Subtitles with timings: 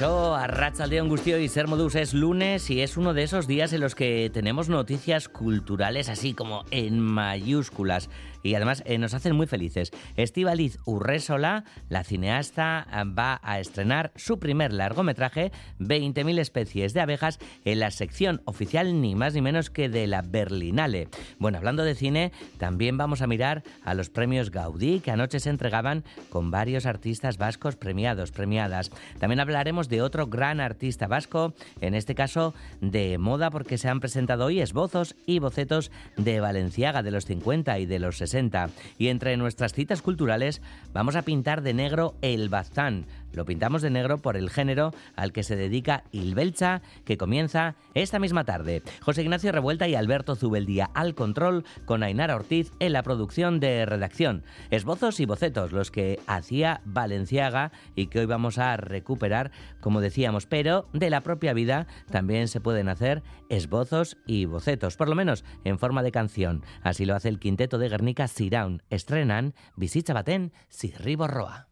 [0.00, 3.82] Caixó, Arrachaldeón Gustio y Ser Modus es lunes y es uno de esos días en
[3.82, 8.08] los que tenemos noticias culturales así como en mayúsculas
[8.42, 9.90] y además eh, nos hacen muy felices.
[10.16, 12.86] Estivaliz Urresola, la cineasta,
[13.18, 19.14] va a estrenar su primer largometraje, 20.000 especies de abejas, en la sección oficial ni
[19.14, 21.08] más ni menos que de la Berlinale.
[21.38, 25.50] Bueno, hablando de cine, también vamos a mirar a los premios Gaudí que anoche se
[25.50, 28.90] entregaban con varios artistas vascos premiados, premiadas.
[29.18, 34.00] También hablaremos de otro gran artista vasco, en este caso de moda porque se han
[34.00, 38.70] presentado hoy esbozos y bocetos de Valenciaga de los 50 y de los 60.
[38.96, 40.62] Y entre nuestras citas culturales
[40.94, 45.32] vamos a pintar de negro el Bazán, lo pintamos de negro por el género al
[45.32, 48.82] que se dedica Ilbelcha, que comienza esta misma tarde.
[49.00, 53.86] José Ignacio Revuelta y Alberto Zubeldía al control, con Ainara Ortiz en la producción de
[53.86, 54.42] redacción.
[54.70, 59.50] Esbozos y bocetos, los que hacía Valenciaga y que hoy vamos a recuperar,
[59.80, 65.08] como decíamos, pero de la propia vida también se pueden hacer esbozos y bocetos, por
[65.08, 66.62] lo menos en forma de canción.
[66.82, 68.82] Así lo hace el quinteto de Guernica Siraun.
[68.90, 71.69] Estrenan Visita Batén, Sirribo Roa.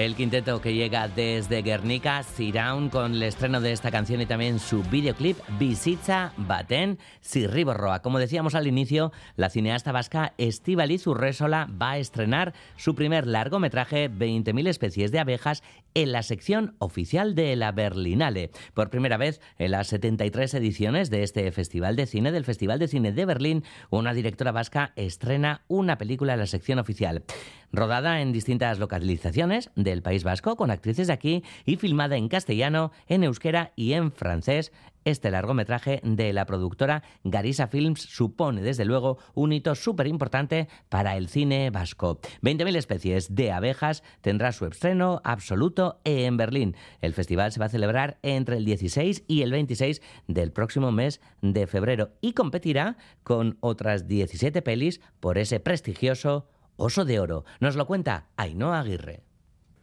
[0.00, 4.58] El quinteto que llega desde Guernica, Siraun, con el estreno de esta canción y también
[4.58, 8.00] su videoclip Visita Baten Sirriborroa.
[8.00, 14.10] Como decíamos al inicio, la cineasta vasca Estíbaliz Urresola va a estrenar su primer largometraje
[14.10, 15.62] 20.000 especies de abejas
[15.92, 18.52] en la sección oficial de la Berlinale.
[18.72, 22.88] Por primera vez en las 73 ediciones de este Festival de Cine, del Festival de
[22.88, 27.22] Cine de Berlín, una directora vasca estrena una película en la sección oficial
[27.72, 32.92] rodada en distintas localizaciones del País Vasco con actrices de aquí y filmada en castellano,
[33.06, 34.72] en euskera y en francés.
[35.06, 41.16] Este largometraje de la productora Garisa Films supone desde luego un hito súper importante para
[41.16, 42.20] el cine vasco.
[42.42, 46.76] 20.000 especies de abejas tendrá su estreno absoluto en Berlín.
[47.00, 51.22] El festival se va a celebrar entre el 16 y el 26 del próximo mes
[51.40, 56.46] de febrero y competirá con otras 17 pelis por ese prestigioso
[56.80, 57.44] Oso de Oro.
[57.60, 59.22] Nos lo cuenta Ainhoa Aguirre.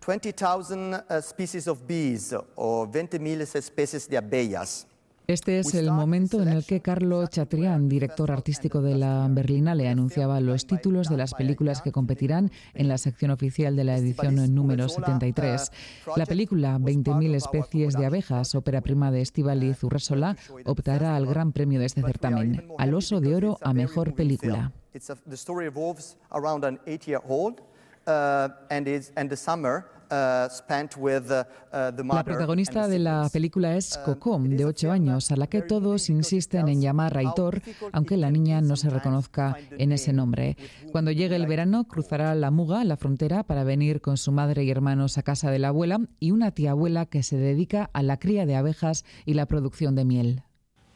[0.02, 4.88] 20.000 uh, species of bees o 20.000 especies de abejas.
[5.28, 10.40] Este es el momento en el que Carlo Chatrian, director artístico de la Berlinale, anunciaba
[10.40, 14.88] los títulos de las películas que competirán en la sección oficial de la edición número
[14.88, 15.72] 73.
[16.16, 21.82] La película 20.000 especies de abejas, ópera prima de Estivaliz Urresola, optará al gran premio
[21.82, 24.72] de este certamen, al Oso de Oro a Mejor Película.
[24.98, 27.62] It's a, the story revolves around an eight-year-old,
[28.08, 33.98] uh, and and the summer Uh, spent with, uh, la protagonista de la película es
[34.06, 37.62] Coco, de 8 años, a la que todos insisten en llamar Aitor,
[37.92, 40.56] aunque la niña no se reconozca en ese nombre.
[40.94, 44.72] Cuando llegue el verano, cruzará la Muga, la frontera, para venir con su madre y
[44.72, 48.18] hermanos a casa de la abuela y una tía abuela que se dedica a la
[48.18, 50.44] cría de abejas y la producción de miel.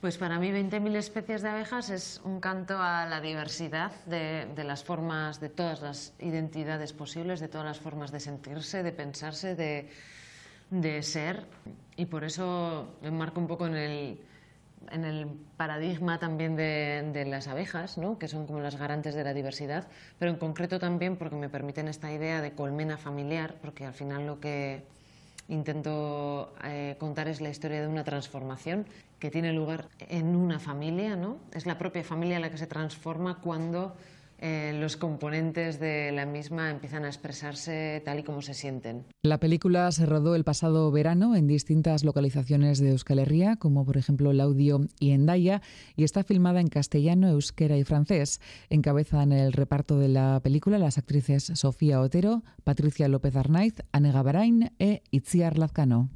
[0.01, 4.83] Pues para mí 20.000 especies de abejas es un canto a la diversidad de, las
[4.83, 11.03] formas, de todas las identidades posibles, de todas las formas de sentirse, de pensarse, de,
[11.03, 11.45] ser.
[11.97, 18.17] Y por eso enmarco un poco en el, paradigma también de, de, las abejas, ¿no?
[18.17, 19.87] que son como las garantes de la diversidad,
[20.17, 24.25] pero en concreto también porque me permiten esta idea de colmena familiar, porque al final
[24.25, 24.83] lo que
[25.47, 28.87] intento eh, contar es la historia de una transformación
[29.21, 31.37] que tiene lugar en una familia, ¿no?
[31.53, 33.95] Es la propia familia la que se transforma cuando
[34.39, 39.05] eh, los componentes de la misma empiezan a expresarse tal y como se sienten.
[39.21, 43.97] La película se rodó el pasado verano en distintas localizaciones de Euskal Herria, como por
[43.97, 45.61] ejemplo Laudio y Endaya,
[45.95, 48.41] y está filmada en castellano, euskera y francés.
[48.71, 54.71] Encabezan el reparto de la película las actrices Sofía Otero, Patricia López Arnaiz, Anne Gabarain
[54.79, 56.09] e Itziar Lazcano.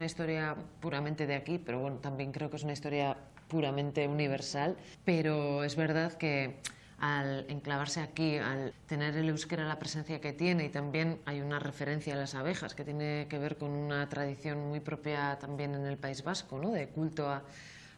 [0.00, 4.74] Una historia puramente de aquí, pero bueno, también creo que es una historia puramente universal,
[5.04, 6.56] pero es verdad que
[7.00, 11.58] al enclavarse aquí, al tener el euskera la presencia que tiene y también hay una
[11.58, 15.84] referencia a las abejas que tiene que ver con una tradición muy propia también en
[15.84, 16.70] el País Vasco, ¿no?
[16.70, 17.42] de culto a,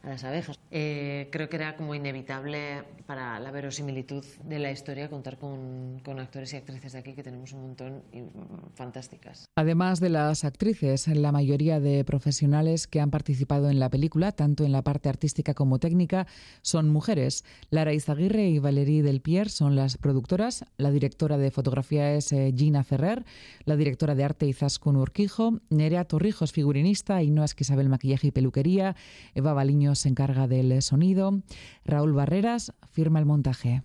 [0.02, 0.58] a las abejas.
[0.70, 6.18] Eh, creo que era como inevitable para la verosimilitud de la historia contar con, con,
[6.18, 8.30] actores y actrices de aquí, que tenemos un montón y mm,
[8.74, 9.48] fantásticas.
[9.56, 14.64] Además de las actrices, la mayoría de profesionales que han participado en la película, tanto
[14.64, 16.26] en la parte artística como técnica,
[16.62, 17.44] son mujeres.
[17.70, 22.82] Lara Izaguirre y Valerie Del son las productoras, la directora de fotografía es eh, Gina
[22.82, 23.24] Ferrer,
[23.64, 28.96] la directora de arte Izaskun Urquijo, Nerea Torrijos, figurinista, y Noas Isabel Maquillaje y Peluquería,
[29.34, 31.42] Eva Baliño se encarga del sonido.
[31.84, 33.82] Raúl Barreras firma el montaje.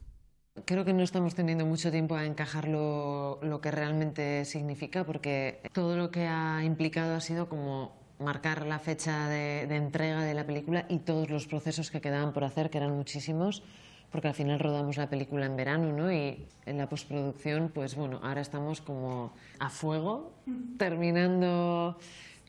[0.66, 5.96] Creo que no estamos teniendo mucho tiempo a encajar lo, que realmente significa, porque todo
[5.98, 10.86] lo que ha implicado ha sido como marcar la fecha de, entrega de la película
[10.90, 13.62] y todos los procesos que quedaban por hacer, que eran muchísimos,
[14.12, 16.12] porque al final rodamos la película en verano, ¿no?
[16.12, 20.34] Y en la postproducción, pues bueno, ahora estamos como a fuego,
[20.78, 22.00] terminando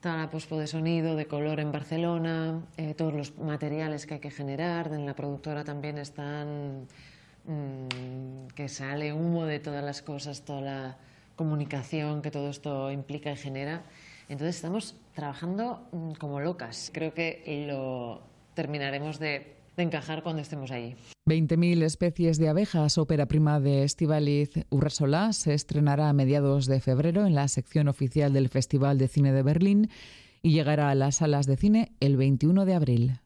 [0.00, 4.20] toda la pospo de sonido, de color en Barcelona, eh, todos los materiales que hay
[4.20, 4.92] que generar.
[4.92, 6.86] En la productora también están
[7.44, 10.96] mm, que sale humo de todas las cosas, toda la
[11.36, 13.82] comunicación que todo esto implica y genera.
[14.28, 16.90] Entonces estamos trabajando mm, como locas.
[16.92, 18.22] Creo que lo
[18.54, 20.94] terminaremos de de encajar cuando estemos allí.
[21.26, 27.26] 20.000 especies de abejas, ópera prima de Estivaliz Urresola, se estrenará a mediados de febrero
[27.26, 29.90] en la sección oficial del Festival de Cine de Berlín
[30.42, 33.20] y llegará a las salas de cine el 21 de abril.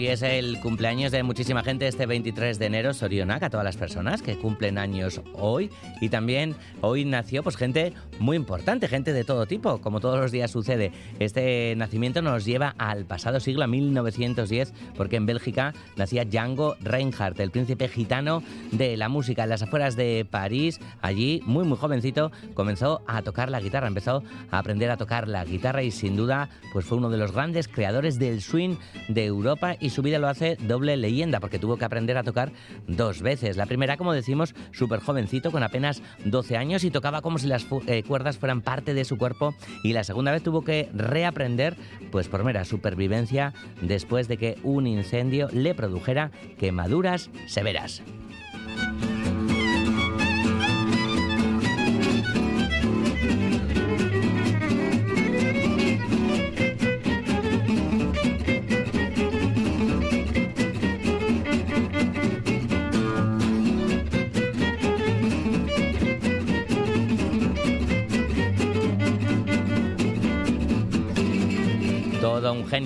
[0.00, 3.76] Hoy es el cumpleaños de muchísima gente este 23 de enero, Sorionac, a todas las
[3.76, 5.68] personas que cumplen años hoy.
[6.00, 10.32] Y también hoy nació pues gente muy importante, gente de todo tipo, como todos los
[10.32, 10.90] días sucede.
[11.18, 17.38] Este nacimiento nos lleva al pasado siglo, a 1910, porque en Bélgica nacía Django Reinhardt,
[17.38, 18.42] el príncipe gitano
[18.72, 19.42] de la música.
[19.42, 24.22] En las afueras de París, allí, muy muy jovencito, comenzó a tocar la guitarra, empezó
[24.50, 27.68] a aprender a tocar la guitarra y sin duda pues fue uno de los grandes
[27.68, 28.76] creadores del swing
[29.08, 32.52] de Europa y su vida lo hace doble leyenda porque tuvo que aprender a tocar
[32.86, 33.56] dos veces.
[33.56, 37.66] La primera, como decimos, súper jovencito, con apenas 12 años y tocaba como si las
[37.86, 41.76] eh, cuerdas fueran parte de su cuerpo y la segunda vez tuvo que reaprender
[42.10, 48.02] pues por mera supervivencia después de que un incendio le produjera quemaduras severas.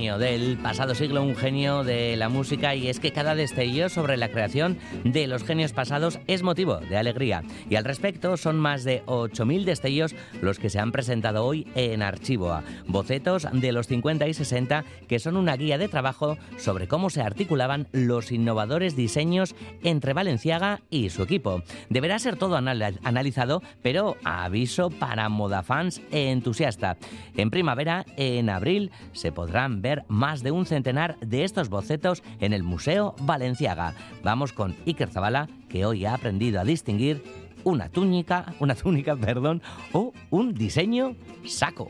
[0.04, 4.18] Genio del pasado siglo, un genio de la música y es que cada destello sobre
[4.18, 7.42] la creación de los genios pasados es motivo de alegría.
[7.70, 12.02] Y al respecto son más de 8.000 destellos los que se han presentado hoy en
[12.02, 17.08] Archivoa, bocetos de los 50 y 60 que son una guía de trabajo sobre cómo
[17.08, 21.62] se articulaban los innovadores diseños entre Valenciaga y su equipo.
[21.88, 26.99] Deberá ser todo analizado, pero aviso para modafans entusiasta.
[27.38, 32.22] En primavera, en abril, se podrá podrán ver más de un centenar de estos bocetos
[32.40, 33.94] en el Museo Valenciaga.
[34.22, 37.22] Vamos con Iker Zabala, que hoy ha aprendido a distinguir
[37.64, 41.88] una túnica, una túnica, perdón, o un diseño saco.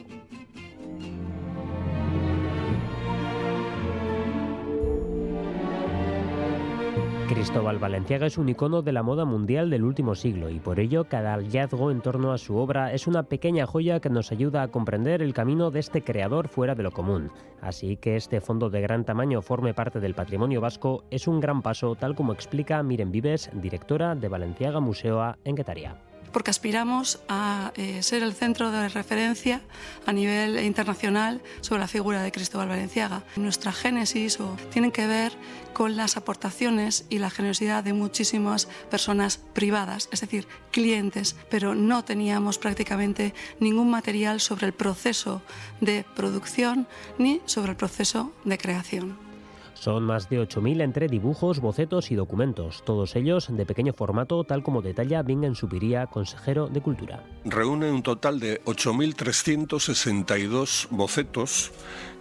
[7.28, 11.04] Cristóbal Valenciaga es un icono de la moda mundial del último siglo y por ello
[11.04, 14.68] cada hallazgo en torno a su obra es una pequeña joya que nos ayuda a
[14.68, 17.30] comprender el camino de este creador fuera de lo común.
[17.62, 21.62] Así que este fondo de gran tamaño forme parte del patrimonio vasco es un gran
[21.62, 25.96] paso tal como explica Miren Vives, directora de Valenciaga Museo en Guetaria
[26.34, 29.62] porque aspiramos a eh, ser el centro de referencia
[30.04, 33.22] a nivel internacional sobre la figura de Cristóbal Valenciaga.
[33.36, 35.32] Nuestra génesis o, tienen que ver
[35.72, 42.04] con las aportaciones y la generosidad de muchísimas personas privadas, es decir, clientes, pero no
[42.04, 45.40] teníamos prácticamente ningún material sobre el proceso
[45.80, 49.33] de producción ni sobre el proceso de creación.
[49.74, 54.62] Son más de 8.000 entre dibujos, bocetos y documentos, todos ellos de pequeño formato, tal
[54.62, 57.22] como detalla Bingen Subiría, consejero de Cultura.
[57.44, 61.72] Reúne un total de 8.362 bocetos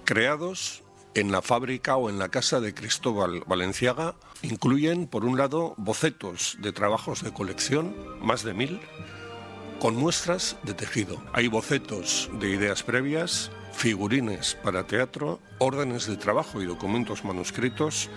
[0.04, 0.84] creados
[1.16, 4.16] en la fábrica o en la casa de Cristóbal Valenciaga.
[4.42, 8.80] Incluyen, por un lado, bocetos de trabajos de colección, más de mil,
[9.80, 11.22] con muestras de tejido.
[11.34, 18.10] Hay bocetos de ideas previas, figurines para teatro, órdenes de trabajo y documentos manuscritos.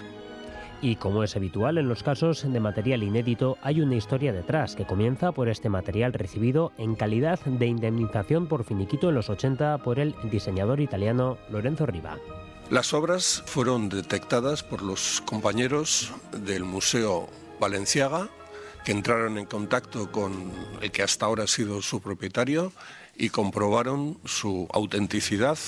[0.83, 4.87] Y como es habitual en los casos de material inédito, hay una historia detrás que
[4.87, 9.99] comienza por este material recibido en calidad de indemnización por finiquito en los 80 por
[9.99, 12.19] el diseñador italiano Lorenzo Riva.
[12.71, 18.29] Las obras fueron detectadas por los compañeros del Museo Valenciaga,
[18.85, 22.73] que entraron en contacto con el que hasta ahora ha sido su propietario
[23.19, 25.59] y comprobaron su autenticidad,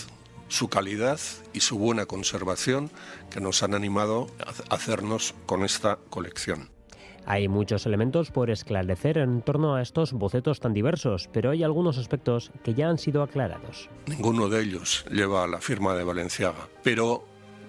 [0.49, 1.21] su calidad
[1.53, 2.91] y su buena conservación
[3.31, 4.29] que nos han animado
[4.69, 6.71] a hacernos con esta colección.
[7.31, 11.99] Hay muchos elementos por esclarecer en torno a estos bocetos tan diversos, pero hay algunos
[11.99, 13.91] aspectos que ya han sido aclarados.
[14.07, 17.28] Ninguno de ellos lleva la firma de Valenciaga, pero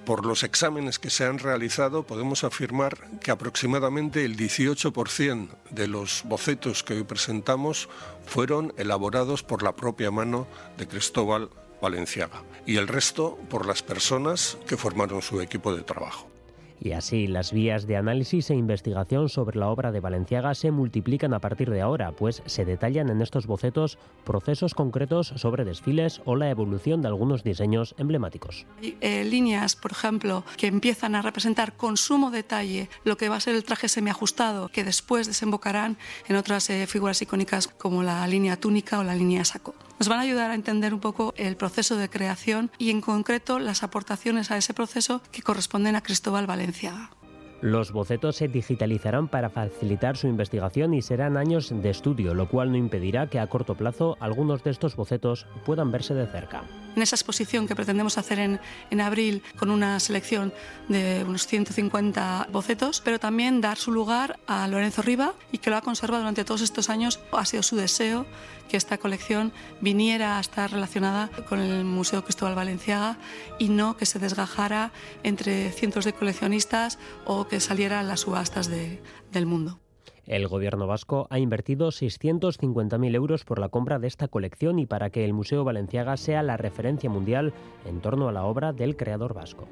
[0.09, 6.23] por los exámenes que se han realizado podemos afirmar que aproximadamente el 18% de los
[6.25, 7.89] bocetos que hoy presentamos
[8.25, 10.47] fueron elaborados por la propia mano
[10.79, 16.38] de Cristóbal Valenciaga y el resto por las personas que formaron su equipo de trabajo.
[16.81, 21.33] Y así las vías de análisis e investigación sobre la obra de Valenciaga se multiplican
[21.33, 26.35] a partir de ahora, pues se detallan en estos bocetos procesos concretos sobre desfiles o
[26.35, 28.65] la evolución de algunos diseños emblemáticos.
[28.81, 33.35] Hay eh, líneas, por ejemplo, que empiezan a representar con sumo detalle lo que va
[33.35, 38.25] a ser el traje semiajustado, que después desembocarán en otras eh, figuras icónicas como la
[38.27, 41.57] línea túnica o la línea saco nos van a ayudar a entender un poco el
[41.57, 46.47] proceso de creación y en concreto las aportaciones a ese proceso que corresponden a Cristóbal
[46.47, 47.11] Valenciaga.
[47.61, 52.71] Los bocetos se digitalizarán para facilitar su investigación y serán años de estudio, lo cual
[52.71, 56.63] no impedirá que a corto plazo algunos de estos bocetos puedan verse de cerca.
[56.95, 60.53] en esa exposición que pretendemos hacer en, en, abril con una selección
[60.87, 65.75] de unos 150 bocetos, pero también dar su lugar a Lorenzo Riva y que lo
[65.75, 67.19] ha conservado durante todos estos años.
[67.33, 68.25] Ha sido su deseo
[68.69, 73.17] que esta colección viniera a estar relacionada con el Museo Cristóbal Valenciaga
[73.57, 78.69] y no que se desgajara entre cientos de coleccionistas o que saliera a las subastas
[78.69, 79.01] de,
[79.33, 79.79] del mundo.
[80.25, 85.09] El gobierno vasco ha invertido 650.000 euros por la compra de esta colección y para
[85.09, 87.51] que el Museo Valenciaga sea la referencia mundial
[87.85, 89.67] en torno a la obra del creador vasco.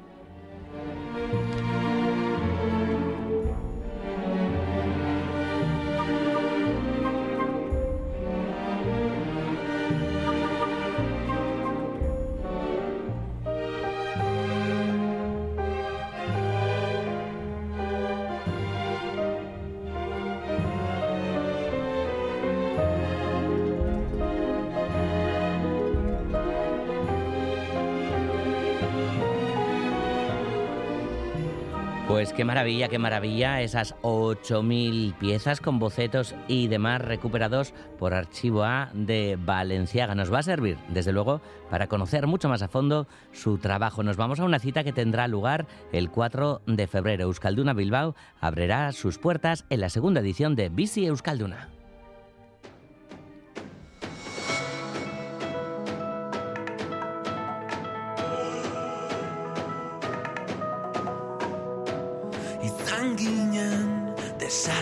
[32.18, 38.64] Pues qué maravilla, qué maravilla, esas 8.000 piezas con bocetos y demás recuperados por Archivo
[38.64, 40.16] A de Valenciaga.
[40.16, 44.02] Nos va a servir, desde luego, para conocer mucho más a fondo su trabajo.
[44.02, 47.22] Nos vamos a una cita que tendrá lugar el 4 de febrero.
[47.22, 51.77] Euskalduna Bilbao abrirá sus puertas en la segunda edición de Bici Euskalduna.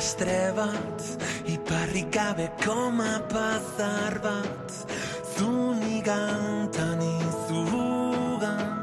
[0.06, 1.02] Desastre bat
[1.50, 4.70] Iparrik gabe koma pazar bat
[5.34, 8.76] Zunigantan izugan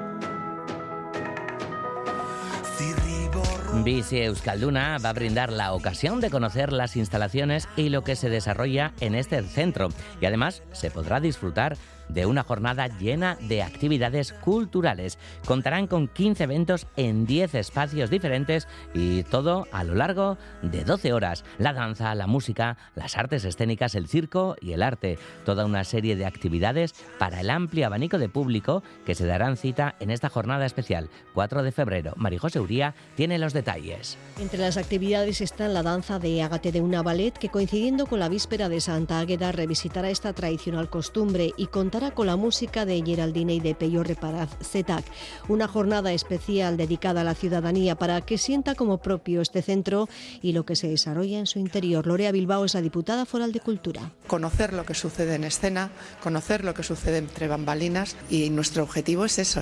[3.83, 8.29] Bici Euskalduna va a brindar la ocasión de conocer las instalaciones y lo que se
[8.29, 9.89] desarrolla en este centro.
[10.21, 11.75] Y además se podrá disfrutar
[12.09, 15.17] de una jornada llena de actividades culturales.
[15.45, 21.13] Contarán con 15 eventos en 10 espacios diferentes y todo a lo largo de 12
[21.13, 21.43] horas.
[21.57, 25.17] La danza, la música, las artes escénicas, el circo y el arte.
[25.45, 29.95] Toda una serie de actividades para el amplio abanico de público que se darán cita
[29.99, 32.13] en esta jornada especial, 4 de febrero.
[32.15, 34.17] Marijose Uría tiene los detalles.
[34.39, 38.29] Entre las actividades están la danza de Agate de una ballet que coincidiendo con la
[38.29, 41.67] víspera de Santa Águeda revisitará esta tradicional costumbre y
[42.15, 45.05] con la música de Geraldine y de Peyo Reparaz Zetac.
[45.47, 50.09] Una jornada especial dedicada a la ciudadanía para que sienta como propio este centro
[50.41, 52.07] y lo que se desarrolla en su interior.
[52.07, 54.11] Lorea Bilbao es la diputada foral de Cultura.
[54.25, 55.91] Conocer lo que sucede en escena,
[56.23, 59.61] conocer lo que sucede entre bambalinas y nuestro objetivo es eso,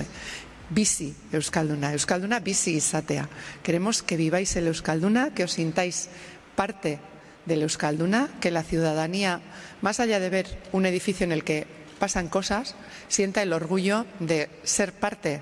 [0.70, 3.28] bici Euskalduna, Euskalduna bici izatea.
[3.62, 6.08] Queremos que viváis el Euskalduna, que os sintáis
[6.56, 6.98] parte
[7.44, 9.42] del Euskalduna, que la ciudadanía,
[9.82, 12.74] más allá de ver un edificio en el que pasan cosas,
[13.06, 15.40] sienta el orgullo de ser parte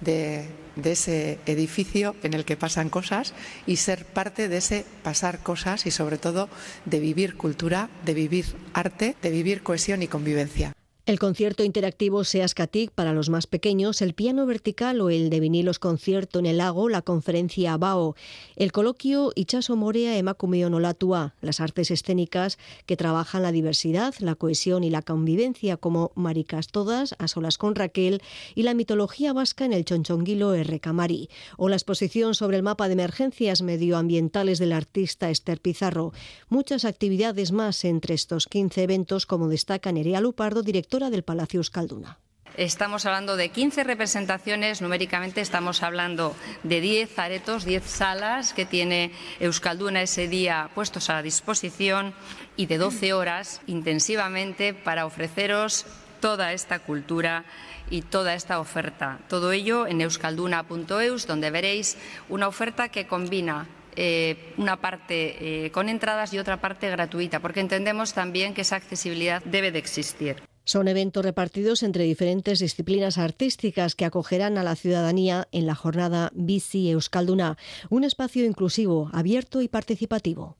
[0.00, 0.48] de,
[0.82, 3.34] ese edificio en el que pasan cosas
[3.66, 6.48] y ser parte de ese pasar cosas y sobre todo
[6.86, 10.77] de vivir cultura, de vivir arte, de vivir cohesión y convivencia.
[11.08, 15.78] El concierto interactivo Seascatic para los más pequeños, el piano vertical o el de vinilos
[15.78, 18.14] concierto en el lago, la conferencia BAO,
[18.56, 24.84] el coloquio Ichaso Morea Emakumeo Nolatua, las artes escénicas que trabajan la diversidad, la cohesión
[24.84, 28.20] y la convivencia como Maricas Todas, a solas con Raquel
[28.54, 30.78] y la mitología vasca en el Chonchonguilo R.
[30.78, 36.12] Camari, o la exposición sobre el mapa de emergencias medioambientales del artista Esther Pizarro.
[36.50, 42.18] Muchas actividades más entre estos 15 eventos, como destaca Nerea Lupardo, director del Palacio Euskalduna.
[42.56, 46.34] Estamos hablando de 15 representaciones, numéricamente estamos hablando
[46.64, 52.14] de 10 aretos, 10 salas que tiene Euskalduna ese día puestos a disposición
[52.56, 55.86] y de 12 horas intensivamente para ofreceros
[56.20, 57.44] toda esta cultura
[57.90, 59.20] y toda esta oferta.
[59.28, 61.96] Todo ello en euskalduna.eus, donde veréis
[62.28, 67.60] una oferta que combina eh, una parte eh, con entradas y otra parte gratuita, porque
[67.60, 70.47] entendemos también que esa accesibilidad debe de existir.
[70.68, 76.30] Son eventos repartidos entre diferentes disciplinas artísticas que acogerán a la ciudadanía en la jornada
[76.34, 77.56] Bici Euskalduna,
[77.88, 80.58] un espacio inclusivo, abierto y participativo.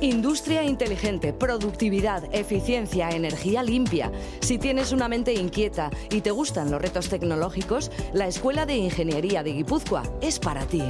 [0.00, 4.10] Industria inteligente, productividad, eficiencia, energía limpia.
[4.40, 9.44] Si tienes una mente inquieta y te gustan los retos tecnológicos, la Escuela de Ingeniería
[9.44, 10.82] de Guipúzcoa es para ti.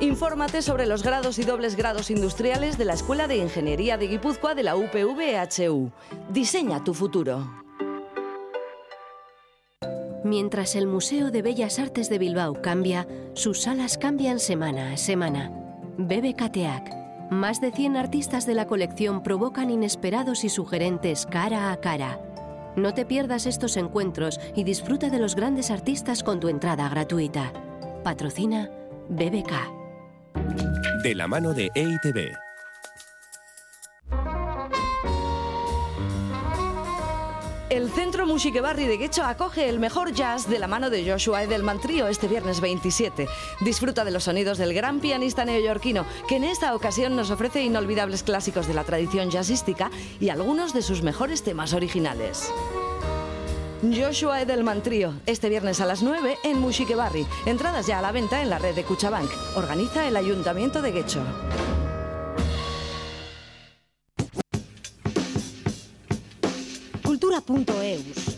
[0.00, 4.54] Infórmate sobre los grados y dobles grados industriales de la Escuela de Ingeniería de Guipúzcoa
[4.54, 5.90] de la UPVHU.
[6.28, 7.50] Diseña tu futuro.
[10.22, 15.50] Mientras el Museo de Bellas Artes de Bilbao cambia, sus salas cambian semana a semana.
[15.96, 22.20] BBKTEAC, Más de 100 artistas de la colección provocan inesperados y sugerentes cara a cara.
[22.76, 27.50] No te pierdas estos encuentros y disfruta de los grandes artistas con tu entrada gratuita.
[28.04, 28.70] Patrocina
[29.08, 29.85] BBK.
[31.02, 32.36] De la mano de EITB.
[37.68, 41.42] El Centro Musique Barri de Guecho acoge el mejor jazz de la mano de Joshua
[41.42, 43.28] Edelman Trio este viernes 27.
[43.60, 48.22] Disfruta de los sonidos del gran pianista neoyorquino, que en esta ocasión nos ofrece inolvidables
[48.22, 52.52] clásicos de la tradición jazzística y algunos de sus mejores temas originales.
[53.82, 57.26] Joshua Edelman Trio, este viernes a las 9 en Musique Barri.
[57.44, 59.30] Entradas ya a la venta en la red de Cuchabank.
[59.54, 61.20] Organiza el Ayuntamiento de Guecho.
[67.04, 68.35] Cultura.eus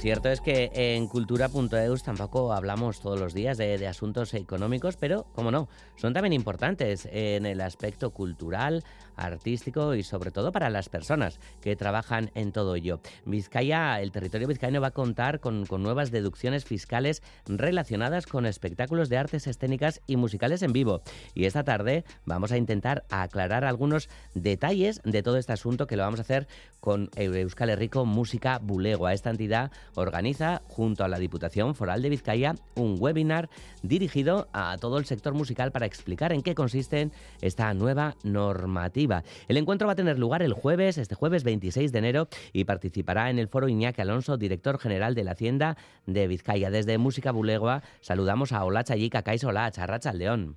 [0.00, 5.50] cierto es que en cultura.eus tampoco hablamos todos los días de, asuntos económicos, pero, como
[5.50, 8.84] no, son también importantes en el aspecto cultural,
[9.16, 13.00] artístico y sobre todo para las personas que trabajan en todo ello.
[13.24, 19.08] Vizcaya, el territorio vizcaíno va a contar con, con nuevas deducciones fiscales relacionadas con espectáculos
[19.08, 21.02] de artes escénicas y musicales en vivo.
[21.34, 26.04] Y esta tarde vamos a intentar aclarar algunos detalles de todo este asunto que lo
[26.04, 26.46] vamos a hacer
[26.80, 29.12] con Euskal Herriko Música Bulegua.
[29.12, 33.48] Esta entidad organiza, junto a la Diputación Foral de Vizcaya, un webinar
[33.82, 39.22] dirigido a todo el sector musical para explicar en qué consiste esta nueva normativa.
[39.48, 43.30] El encuentro va a tener lugar el jueves, este jueves 26 de enero, y participará
[43.30, 46.70] en el foro Iñaki Alonso, director general de la Hacienda de Vizcaya.
[46.70, 50.56] Desde Música Bulegua saludamos a Olacha Yica, Caiso Olach, Arracha León.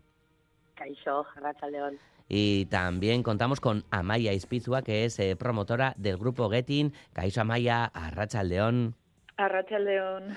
[0.76, 2.00] Caixo, Arracha León.
[2.28, 6.94] Y también contamos con Amaya Ispizua, que es eh, promotora del grupo Getting.
[7.12, 8.96] Caiso Amaya, Arracha León.
[9.38, 10.36] Arracha León.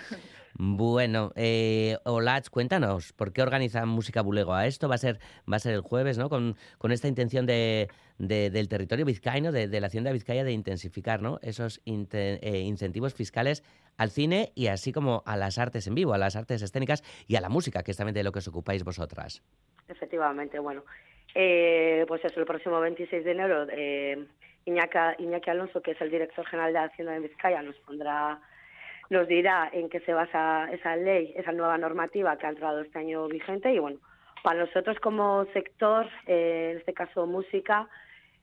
[0.57, 4.67] Bueno, eh, Olach, cuéntanos, ¿por qué organizan Música Bulegua?
[4.67, 5.19] Esto va a ser,
[5.53, 6.29] va a ser el jueves, ¿no?
[6.29, 10.45] Con, con esta intención de, de- del territorio vizcaíno, de, de la Hacienda de Vizcaya,
[10.45, 11.41] de intensificar ¿no?
[11.43, 13.65] esos inte- eh, incentivos fiscales
[13.97, 17.35] al cine y así como a las artes en vivo, a las artes escénicas y
[17.35, 19.43] a la música, que es también de lo que os ocupáis vosotras.
[19.89, 20.85] Efectivamente, bueno.
[21.35, 24.25] Eh, pues eso, el próximo 26 de enero, eh,
[24.67, 28.41] Iñaka- Iñaki Alonso, que es el director general de Hacienda de Vizcaya, nos pondrá,
[29.11, 32.99] nos dirá en qué se basa esa ley, esa nueva normativa que ha entrado este
[32.99, 33.73] año vigente.
[33.73, 33.99] Y bueno,
[34.43, 37.89] para nosotros como sector, eh, en este caso música,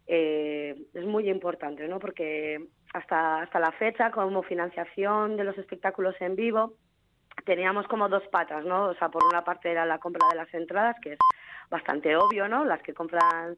[0.08, 2.00] eh, es muy importante, ¿no?
[2.00, 6.74] Porque hasta, hasta la fecha, como financiación de los espectáculos en vivo,
[7.46, 8.86] teníamos como dos patas, ¿no?
[8.86, 11.20] O sea, por una parte era la compra de las entradas, que es
[11.70, 12.66] bastante obvio, ¿no?
[12.66, 13.58] Las que compran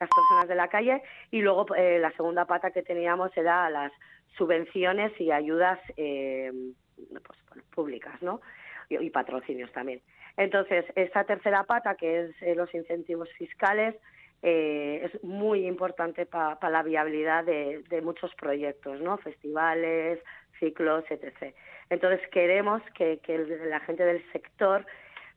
[0.00, 3.92] las personas de la calle, y luego eh, la segunda pata que teníamos era las
[4.36, 6.52] subvenciones y ayudas eh,
[6.96, 8.40] pues, públicas, ¿no?
[8.88, 10.02] Y, patrocinios también.
[10.36, 13.94] Entonces, esta tercera pata, que es eh, los incentivos fiscales,
[14.42, 19.16] eh, es muy importante para la viabilidad de, muchos proyectos, ¿no?
[19.18, 20.18] Festivales,
[20.58, 21.54] ciclos, etc.
[21.90, 23.20] Entonces queremos que,
[23.68, 24.84] la gente del sector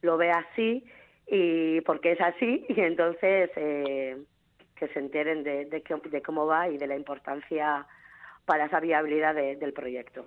[0.02, 0.84] lo vea así
[1.28, 4.18] y porque es así y entonces eh,
[4.76, 7.86] que se enteren de, de, de cómo va y de la importancia
[8.46, 10.26] para esa viabilidad de- del proyecto.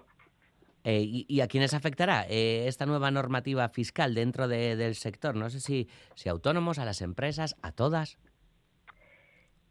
[0.84, 5.34] Eh, y, y a quiénes afectará eh, esta nueva normativa fiscal dentro de- del sector?
[5.34, 8.18] No sé si, si autónomos, a las empresas, a todas.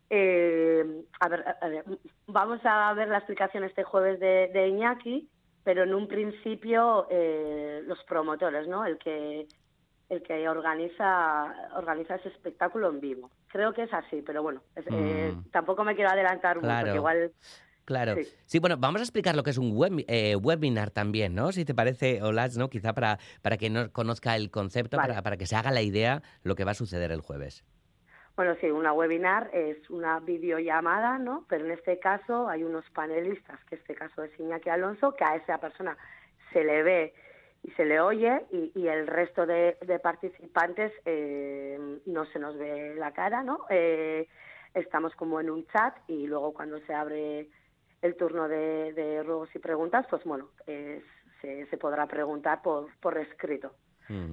[0.09, 0.85] Eh,
[1.19, 1.83] a, ver, a ver,
[2.27, 5.29] vamos a ver la explicación este jueves de, de Iñaki,
[5.63, 8.85] pero en un principio eh, los promotores, ¿no?
[8.85, 9.47] El que
[10.09, 13.29] el que organiza organiza ese espectáculo en vivo.
[13.47, 15.49] Creo que es así, pero bueno, es- Mm.
[15.51, 16.91] tampoco me quiero adelantar mucho, Claro.
[16.91, 17.31] que igual
[17.87, 18.15] Claro.
[18.15, 18.23] Sí.
[18.45, 18.59] Sí.
[18.59, 21.53] bueno, vamos a explicar lo que es un web- eh, webinar también, ¿no?
[21.53, 22.69] Si te parece, Olach, ¿no?
[22.69, 25.07] Quizá para, para que no conozca el concepto, Vale.
[25.13, 27.63] para, para que se haga la idea lo que va a suceder el jueves.
[28.35, 31.45] Bueno, sí, una webinar es una videollamada, ¿no?
[31.47, 35.37] Pero en este caso hay unos panelistas, que este caso es Iñaki Alonso, que a
[35.37, 35.97] esa persona
[36.51, 37.13] se le ve
[37.63, 42.57] y se le oye y, y el resto de, de participantes eh, no se nos
[42.57, 43.61] ve la cara, ¿no?
[43.69, 44.27] Eh,
[44.73, 47.49] estamos como en un chat y luego cuando se abre
[48.01, 51.01] el turno de, de ruegos y preguntas, pues bueno, eh,
[51.41, 53.73] se, se podrá preguntar por, por escrito.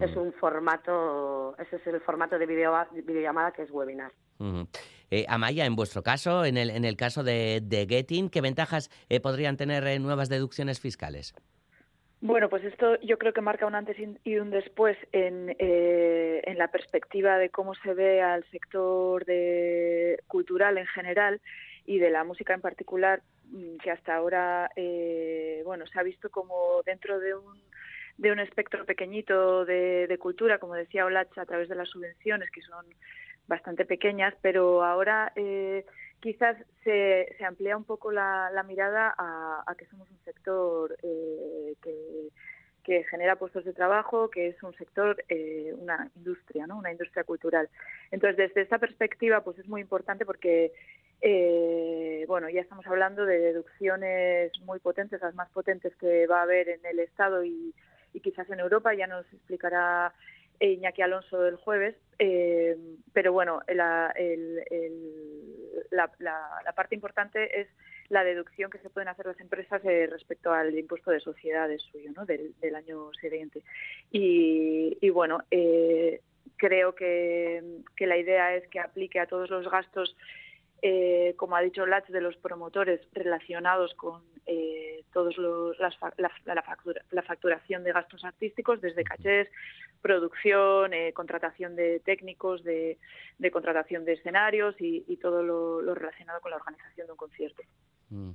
[0.01, 4.13] Es un formato, ese es el formato de video, videollamada que es webinar.
[5.11, 8.89] Eh, Amaya, en vuestro caso, en el, en el caso de, de Getting, ¿qué ventajas
[9.09, 11.35] eh, podrían tener eh, nuevas deducciones fiscales?
[12.21, 16.69] Bueno, pues esto yo creo que marca un antes y un después en, en la
[16.69, 21.41] perspectiva de cómo se ve al sector de, cultural en general
[21.85, 23.23] y de la música en particular,
[23.83, 24.71] que hasta ahora
[25.65, 27.63] bueno se ha visto como dentro de un
[28.17, 32.51] de un espectro pequeñito de, de cultura, como decía Olach, a través de las subvenciones,
[32.51, 32.87] que son
[33.47, 35.85] bastante pequeñas, pero ahora eh,
[36.21, 41.75] quizás se, se, amplía un poco la, la mirada a, que somos un sector eh,
[41.83, 42.29] que,
[42.85, 46.79] que, genera puestos de trabajo, que es un sector, eh, una industria, ¿no?
[46.79, 47.69] una industria cultural.
[48.11, 50.73] Entonces, desde esta perspectiva, pues es muy importante porque,
[52.29, 56.69] bueno, ya estamos hablando de deducciones muy potentes, las más potentes que va a haber
[56.69, 57.75] en el Estado y,
[58.23, 60.13] quizás en Europa, ya nos explicará
[60.61, 62.77] Iñaki Alonso el jueves, eh,
[63.13, 64.15] pero bueno, la,
[65.91, 67.69] la, parte importante es
[68.15, 72.13] la deducción que se pueden hacer las empresas eh, respecto al impuesto de sociedades suyo,
[72.17, 72.25] ¿no?
[72.25, 73.63] del, año siguiente.
[74.13, 76.21] Y, bueno, eh,
[76.57, 77.61] creo que,
[77.97, 80.17] que la idea es que aplique a todos los gastos
[80.87, 85.91] eh, como ha dicho Latch, de los promotores relacionados con eh, todos los, la,
[87.11, 89.49] la, facturación de gastos artísticos, desde cachés,
[90.03, 92.99] producción, eh, contratación de técnicos, de,
[93.51, 97.63] contratación de escenarios y, todo lo, relacionado con la organización de un concierto.
[98.11, 98.33] Mm.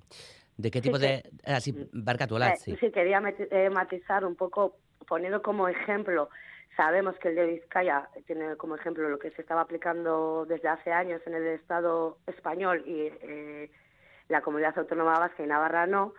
[0.57, 1.21] ¿De qué tipo de...?
[1.45, 2.75] Ah, sí, Barca, sí.
[2.79, 4.75] sí, quería matizar un poco,
[5.07, 6.31] poniendo como ejemplo
[6.75, 10.91] Sabemos que el de Vizcaya tiene como ejemplo lo que se estaba aplicando desde hace
[10.91, 13.71] años en el Estado español y eh,
[14.29, 16.13] la comunidad autónoma vasca y Navarra no.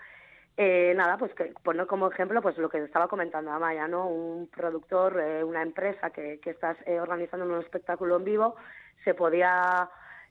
[0.57, 4.07] Eh, nada, pues que poner como ejemplo pues lo que estaba comentando Amaya, ¿no?
[4.09, 8.57] Un productor, eh, una empresa que, que está organizando un espectáculo en vivo,
[9.05, 9.89] se podía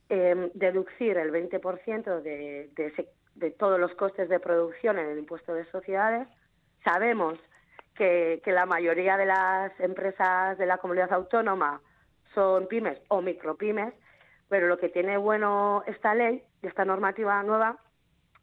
[0.10, 5.66] deducir el 20% de, de, de todos los costes de producción en el impuesto de
[5.66, 6.28] sociedades.
[6.84, 7.38] Sabemos
[8.00, 11.82] que, la mayoría de las empresas de la comunidad autónoma
[12.34, 13.94] son pymes o micropymes,
[14.48, 17.78] pero lo que tiene bueno esta ley, esta normativa nueva,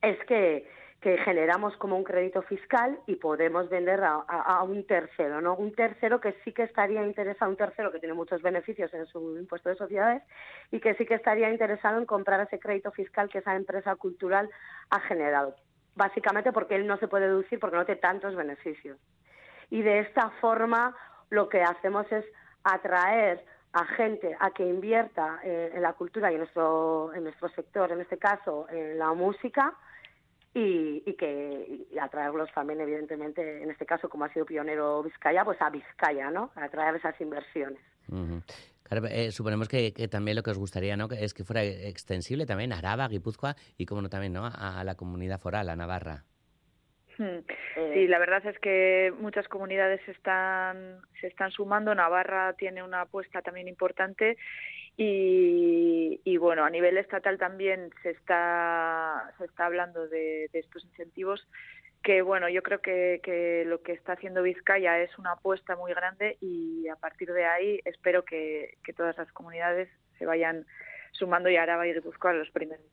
[0.02, 0.68] es que,
[1.00, 5.54] que generamos como un crédito fiscal y podemos vender a, un tercero, ¿no?
[5.56, 9.38] Un tercero que sí que estaría interesado, un tercero que tiene muchos beneficios en su
[9.38, 10.22] impuesto de sociedades
[10.70, 14.50] y que sí que estaría interesado en comprar ese crédito fiscal que esa empresa cultural
[14.90, 15.56] ha generado.
[15.94, 18.98] Básicamente porque él no se puede deducir porque no tiene tantos beneficios
[19.70, 20.94] y de esta forma
[21.30, 22.24] lo que hacemos es
[22.62, 27.48] atraer a gente a que invierta eh, en la cultura y en nuestro, en nuestro
[27.50, 29.74] sector, en este caso en la música,
[30.54, 35.68] y, que atraerlos también, evidentemente, en este caso, como ha sido pionero Vizcaya, pues a
[35.68, 36.50] Vizcaya, ¿no?
[36.54, 37.80] A atraer esas inversiones.
[39.10, 41.08] Eh, suponemos que, también lo que os gustaría, ¿no?
[41.10, 44.46] Es que fuera extensible también a Araba, Guipúzcoa y, como no, también, ¿no?
[44.46, 46.24] A la comunidad foral, a Navarra.
[47.18, 47.38] Hmm.
[47.76, 51.94] Eh, sí, la verdad es que muchas comunidades se están, se están sumando.
[51.94, 54.36] Navarra tiene una apuesta también importante
[54.96, 61.46] y, y, bueno, a nivel estatal también se está, se está hablando de, estos incentivos
[62.02, 65.92] que bueno, yo creo que, que, lo que está haciendo Vizcaya es una apuesta muy
[65.92, 70.66] grande y a partir de ahí espero que, que todas las comunidades se vayan
[71.10, 72.84] sumando y Araba y Guipúzcoa los primeros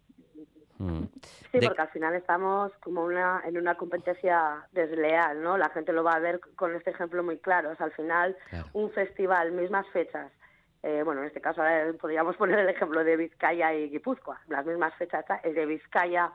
[0.84, 1.08] Mm.
[1.52, 5.58] Sí, porque al final estamos como una, en una competencia desleal, ¿no?
[5.58, 7.72] La gente lo va a ver con este ejemplo muy claro.
[7.78, 8.36] al final,
[8.74, 10.32] un festival, mismas fechas,
[10.82, 11.62] eh, bueno, en este caso
[12.00, 16.32] podríamos poner el ejemplo de Vizcaya y Guipúzcoa, las mismas fechas, el de Vizcaya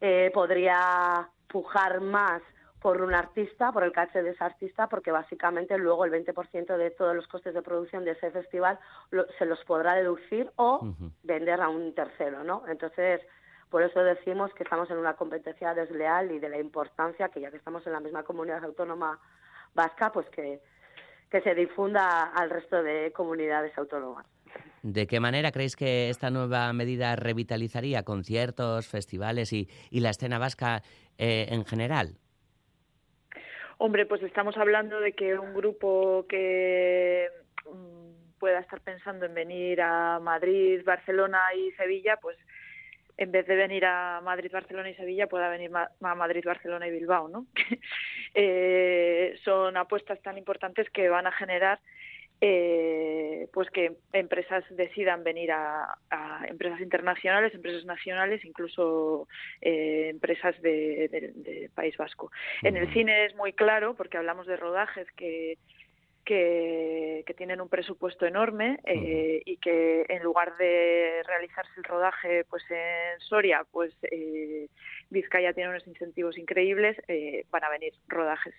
[0.00, 2.42] eh, podría pujar más
[2.80, 6.90] por un artista, por el caché de ese artista, porque básicamente luego el 20% de
[6.90, 8.78] todos los costes de producción de ese festival
[9.38, 10.80] se los podrá deducir o
[11.22, 12.64] vender a un tercero, ¿no?
[12.66, 13.20] Entonces,
[13.72, 17.50] por eso decimos que estamos en una competencia desleal y de la importancia que ya
[17.50, 19.18] que estamos en la misma comunidad autónoma
[19.74, 20.60] vasca, pues que,
[21.30, 24.26] que se difunda al resto de comunidades autónomas.
[24.82, 30.38] ¿De qué manera creéis que esta nueva medida revitalizaría conciertos, festivales y, y la escena
[30.38, 30.82] vasca
[31.16, 32.18] eh, en general?
[33.78, 37.26] Hombre, pues estamos hablando de que un grupo que
[37.64, 42.36] mm, pueda estar pensando en venir a Madrid, Barcelona y Sevilla, pues
[43.16, 46.90] en vez de venir a Madrid, Barcelona y Sevilla, pueda venir a Madrid, Barcelona y
[46.90, 47.46] Bilbao, ¿no?
[48.34, 51.78] Eh, son apuestas tan importantes que van a generar
[52.44, 55.96] eh, pues que empresas decidan venir a,
[56.48, 59.28] empresas internacionales, empresas nacionales, incluso
[59.60, 62.32] eh, empresas de, País Vasco.
[62.62, 65.56] En el cine es muy claro, porque hablamos de rodajes que
[66.24, 72.62] que, tienen un presupuesto enorme eh, y que en lugar de realizarse el rodaje pues
[72.70, 74.68] en Soria, pues eh,
[75.10, 78.54] Vizcaya tiene unos incentivos increíbles, eh, van a venir rodajes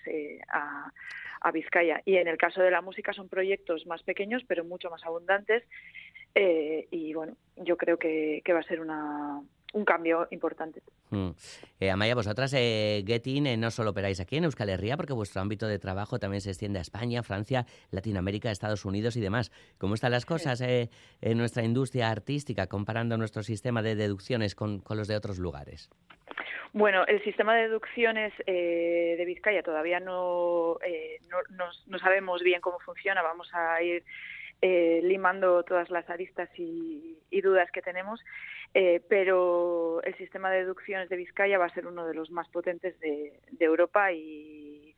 [0.52, 0.92] a,
[1.42, 2.02] a, Vizcaya.
[2.04, 5.64] Y en el caso de la música son proyectos más pequeños, pero mucho más abundantes.
[6.36, 9.42] y bueno, yo creo que va a ser una,
[9.74, 10.82] un cambio importante.
[11.10, 11.30] Mm.
[11.80, 15.42] Eh, Amaya, vosotras, eh, Getting, eh, no solo operáis aquí en Euskal Herria, porque vuestro
[15.42, 19.52] ámbito de trabajo también se extiende a España, Francia, Latinoamérica, Estados Unidos y demás.
[19.78, 20.90] ¿Cómo están las cosas eh,
[21.22, 25.90] en nuestra industria artística comparando nuestro sistema de deducciones con, con los de otros lugares?
[26.72, 30.80] Bueno, el sistema de deducciones de Vizcaya todavía no,
[31.52, 33.22] no, no, sabemos bien cómo funciona.
[33.22, 34.04] Vamos a ir
[34.64, 38.22] limando todas las aristas y, y dudas que tenemos.
[38.74, 42.50] Eh, pero el sistema de deducciones de Vizcaya va a ser uno de los más
[42.50, 44.96] potentes de, Europa y,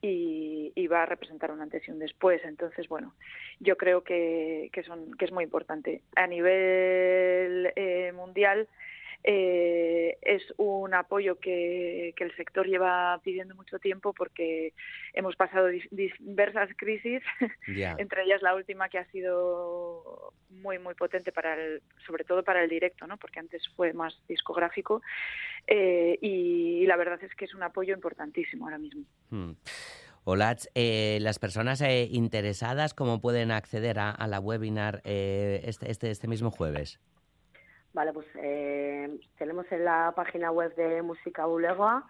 [0.00, 2.42] y, va a representar un antes y un después.
[2.44, 3.14] Entonces, bueno,
[3.58, 6.02] yo creo que, que, son, que es muy importante.
[6.16, 8.68] A nivel eh, mundial,
[9.24, 14.72] eh, es un apoyo que, el sector lleva pidiendo mucho tiempo porque
[15.12, 17.22] hemos pasado diversas crisis,
[17.98, 22.62] entre ellas la última que ha sido muy muy potente para el, sobre todo para
[22.62, 23.16] el directo, ¿no?
[23.16, 25.02] Porque antes fue más discográfico
[25.66, 29.04] eh, y, la verdad es que es un apoyo importantísimo ahora mismo.
[29.30, 29.52] Hmm.
[30.24, 36.28] Hola, eh, las personas eh, interesadas, ¿cómo pueden acceder a, la webinar este, este, este
[36.28, 37.00] mismo jueves?
[37.98, 42.06] Vale, pues eh, tenemos en la página web de Música Bulegua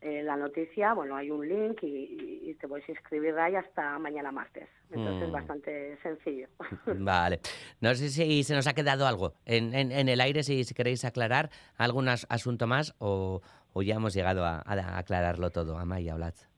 [0.00, 4.68] eh, la noticia, bueno, hay un link y, te puedes inscribir ahí hasta mañana martes.
[4.90, 5.32] Entonces es mm.
[5.32, 6.48] bastante sencillo.
[6.98, 7.38] Vale.
[7.80, 11.50] No sé si se nos ha quedado algo en, en, el aire, si, queréis aclarar
[11.76, 13.40] algún asunto más o,
[13.76, 14.64] ya hemos llegado a,
[14.98, 16.48] aclararlo todo, Amaya Olatz.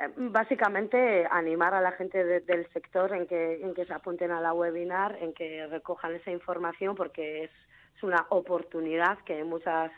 [0.00, 4.40] Eh, básicamente animar a la gente del sector en que, en que se apunten a
[4.40, 7.50] la webinar, en que recojan esa información porque es
[7.96, 9.90] es una oportunidad que muchas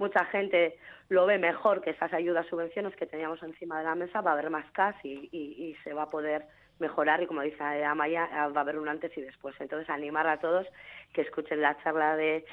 [0.00, 4.22] mucha gente lo ve mejor que esas ayudas subvenciones que teníamos encima de la mesa,
[4.22, 6.46] va a haber más CAS y, y, se va a poder
[6.78, 9.54] mejorar y como dice Amaya, va a haber un antes y después.
[9.60, 10.66] Entonces animar a todos
[11.12, 12.46] que escuchen la charla de,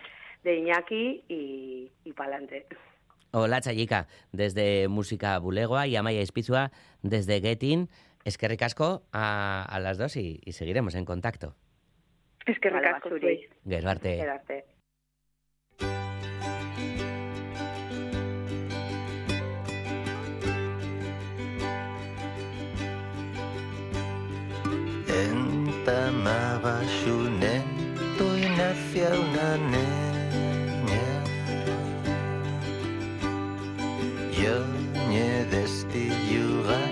[0.43, 2.65] de Iñaki y, y para adelante.
[3.31, 7.89] Hola Chayika, desde Música Bulegua y Amaya Espizua desde Getting.
[8.25, 11.55] Es que ricasco a, a las dos y, seguiremos en contacto.
[12.45, 13.10] Es que ricasco.
[13.65, 14.21] Gerbarte.
[14.21, 14.76] amaba
[29.05, 31.05] una niña.
[34.41, 34.65] Yo
[35.10, 36.91] ñe de este lugar,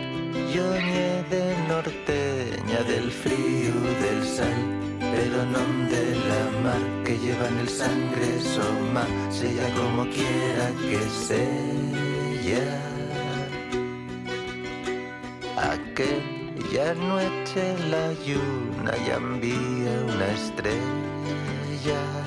[0.53, 4.61] yo ñe de norteña, del frío, del sal,
[4.99, 11.01] pero no de la mar que lleva en el sangre soma, sea como quiera que
[11.25, 11.65] sea.
[15.57, 16.21] Aquel
[16.71, 20.94] ya noche la luna ya envía una estrella.
[21.85, 22.24] No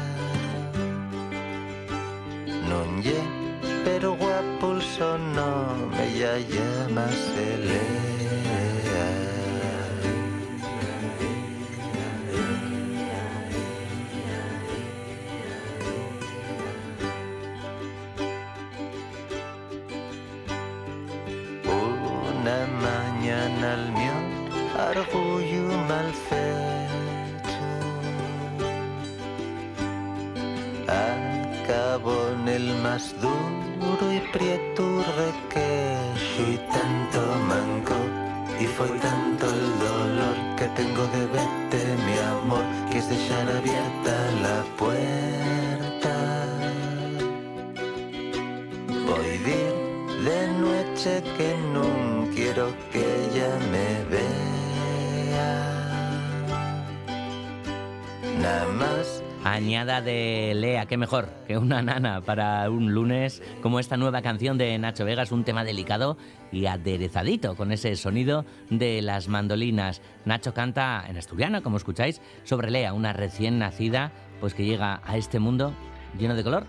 [60.04, 64.78] De Lea, qué mejor que una nana para un lunes como esta nueva canción de
[64.78, 66.16] Nacho Vegas, un tema delicado
[66.52, 70.00] y aderezadito con ese sonido de las mandolinas.
[70.24, 75.16] Nacho canta en asturiano, como escucháis, sobre Lea, una recién nacida, pues que llega a
[75.16, 75.72] este mundo
[76.16, 76.64] lleno de color,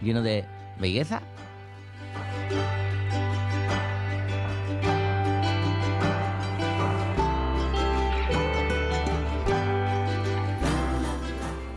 [0.00, 0.46] lleno de
[0.80, 1.20] belleza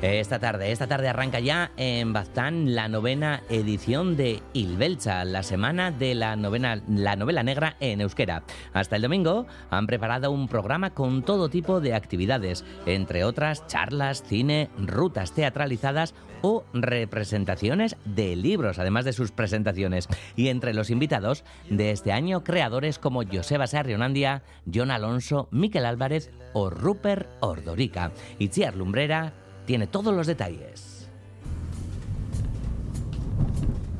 [0.04, 5.92] Esta tarde, esta tarde arranca ya en Baztán la novena edición de Ilbelcha, la semana
[5.92, 8.44] de la novena, la novela negra en euskera.
[8.74, 14.24] Hasta el domingo han preparado un programa con todo tipo de actividades, entre otras charlas,
[14.24, 20.10] cine, rutas teatralizadas o representaciones de libros, además de sus presentaciones.
[20.36, 26.30] Y entre los invitados de este año, creadores como Joseba Sarrionandia, John Alonso, Miquel Álvarez
[26.52, 28.12] o Rupert Ordorica.
[28.38, 29.32] Itziar Lumbrera
[29.66, 31.08] tiene todos los detalles.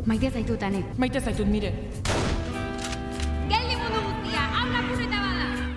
[0.06, 0.86] Maite zaitut, ane.
[0.98, 1.74] Maite zaitut, mire.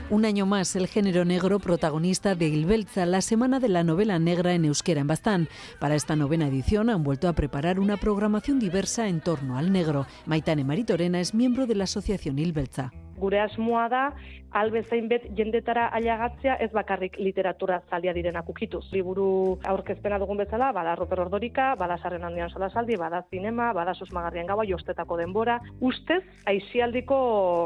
[0.08, 4.54] Un año más, el género negro protagonista de Ilbelza, la semana de la novela negra
[4.54, 5.48] en euskera en Baztán.
[5.80, 10.06] Para esta novena edición han vuelto a preparar una programación diversa en torno al negro.
[10.24, 12.92] Maitane Maritorena es miembro de la asociación Ilbelza.
[13.18, 14.02] Gure asmoa da
[14.56, 18.84] albezain bet jendetara ailegatzea ez bakarrik literatura zalia direnak ukituz.
[18.92, 24.46] Liburu aurkezpena dugun bezala, bada Roper Ordorika, bada Sarren handian solasaldi, bada zinema, bada susmagarrien
[24.46, 25.60] gaua, jostetako denbora.
[25.80, 27.18] Ustez, aizialdiko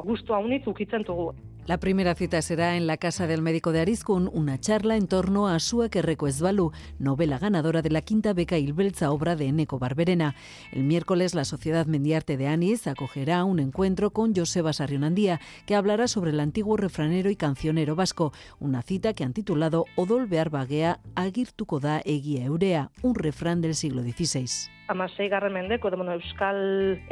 [0.07, 1.33] guztua unitz ukitzen dugu.
[1.71, 5.47] La primera cita será en la Casa del Médico de Arizcun, una charla en torno
[5.47, 10.35] a Suak Erreko Esbalu, novela ganadora de la quinta beca Ilbelza, obra de Eneco Barberena.
[10.73, 16.09] El miércoles, la Sociedad Mendiarte de Anis acogerá un encuentro con Joseba Sarrionandía, que hablará
[16.09, 20.99] sobre el antiguo refranero y cancionero vasco, una cita que han titulado Odol behar bagea
[21.15, 24.80] agirtuko da egia eurea, un refrán del siglo XVI.
[24.91, 26.59] Amasei garren mendeko, edo, bueno, euskal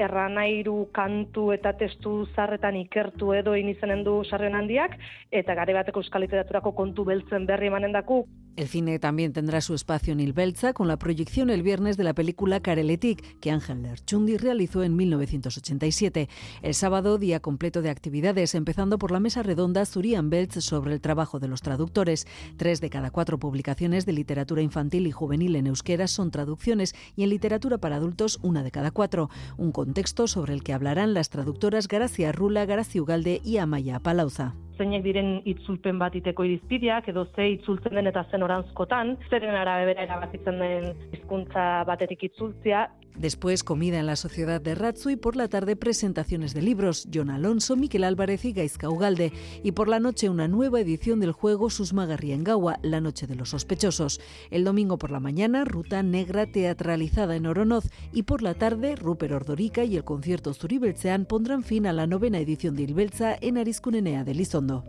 [0.00, 4.98] erranairu kantu eta testu zarretan ikertu edo inizenen du sarren handiak,
[5.30, 8.24] eta gare bateko euskal literaturako kontu beltzen berri emanen daku.
[8.56, 12.14] El cine también tendrá su espacio en Ilbelza con la proyección el viernes de la
[12.14, 16.28] película Kareletik, que Ángel Lerchundi realizó en 1987.
[16.62, 21.00] El sábado, día completo de actividades, empezando por la mesa redonda Zurian Belz sobre el
[21.00, 22.26] trabajo de los traductores.
[22.56, 27.22] Tres de cada cuatro publicaciones de literatura infantil y juvenil en euskera son traducciones y
[27.22, 29.30] en literatura para adultos una de cada cuatro.
[29.56, 34.54] Un contexto sobre el que hablarán las traductoras Gracia Rula, Gracia Ugalde y Amaya Palauza.
[34.78, 40.06] Zeinek diren itzulpen bat iteko irizpideak, edo ze itzultzen den eta zen orantzkotan, zeren arabera
[40.06, 42.86] erabazitzen den hizkuntza batetik itzultzia,
[43.16, 47.30] Después, comida en la Sociedad de Ratzu y por la tarde presentaciones de libros, John
[47.30, 49.32] Alonso, Miquel Álvarez y Gaizka Ugalde.
[49.62, 53.34] Y por la noche una nueva edición del juego Susmagarri en Gaua, La Noche de
[53.34, 54.20] los Sospechosos.
[54.50, 57.90] El domingo por la mañana, Ruta Negra teatralizada en Oronoz.
[58.12, 62.38] Y por la tarde, Rupert Ordorica y el concierto Zuribeltzean pondrán fin a la novena
[62.38, 64.84] edición de Ilbelza en Arizcunenea de Lizondo.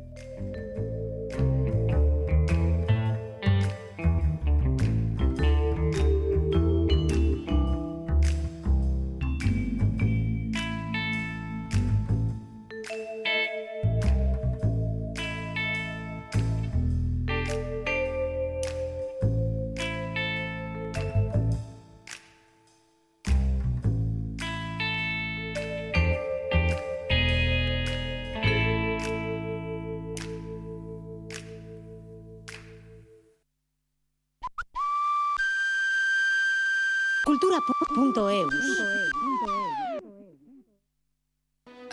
[37.29, 38.81] Cultura.eus.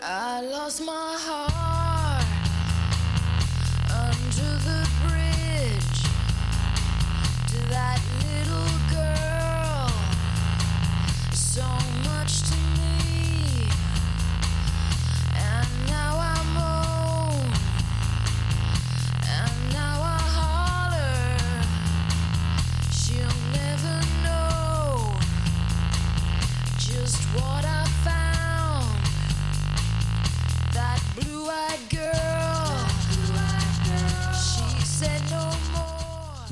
[0.01, 1.66] I lost my heart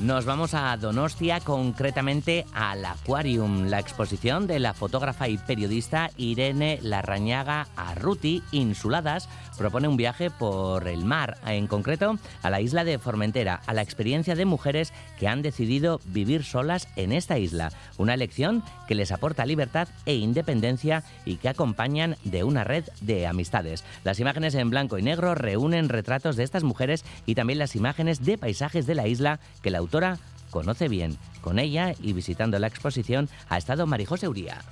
[0.06, 6.78] Nos vamos a Donostia, concretamente al Aquarium, la exposición de la fotógrafa y periodista Irene
[6.80, 9.28] Larrañaga Arruti, Insuladas,
[9.58, 13.82] propone un viaje por el mar, en concreto a la isla de Formentera, a la
[13.82, 19.10] experiencia de mujeres que han decidido vivir solas en esta isla, una elección que les
[19.10, 23.82] aporta libertad e independencia y que acompañan de una red de amistades.
[24.04, 28.24] Las imágenes en blanco y negro reúnen retratos de estas mujeres y también las imágenes
[28.24, 29.95] de paisajes de la isla que la autora
[30.50, 31.16] conoce bien.
[31.40, 34.62] Con ella y visitando la exposición ha estado Marijose Uría.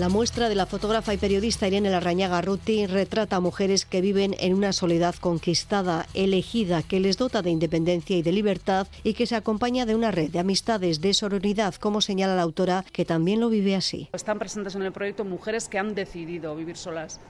[0.00, 4.34] La muestra de la fotógrafa y periodista Irene Larrañaga Ruti retrata a mujeres que viven
[4.40, 9.26] en una soledad conquistada, elegida, que les dota de independencia y de libertad y que
[9.26, 13.40] se acompaña de una red de amistades, de sororidad, como señala la autora, que también
[13.40, 14.08] lo vive así.
[14.14, 17.20] Están presentes en el proyecto mujeres que han decidido vivir solas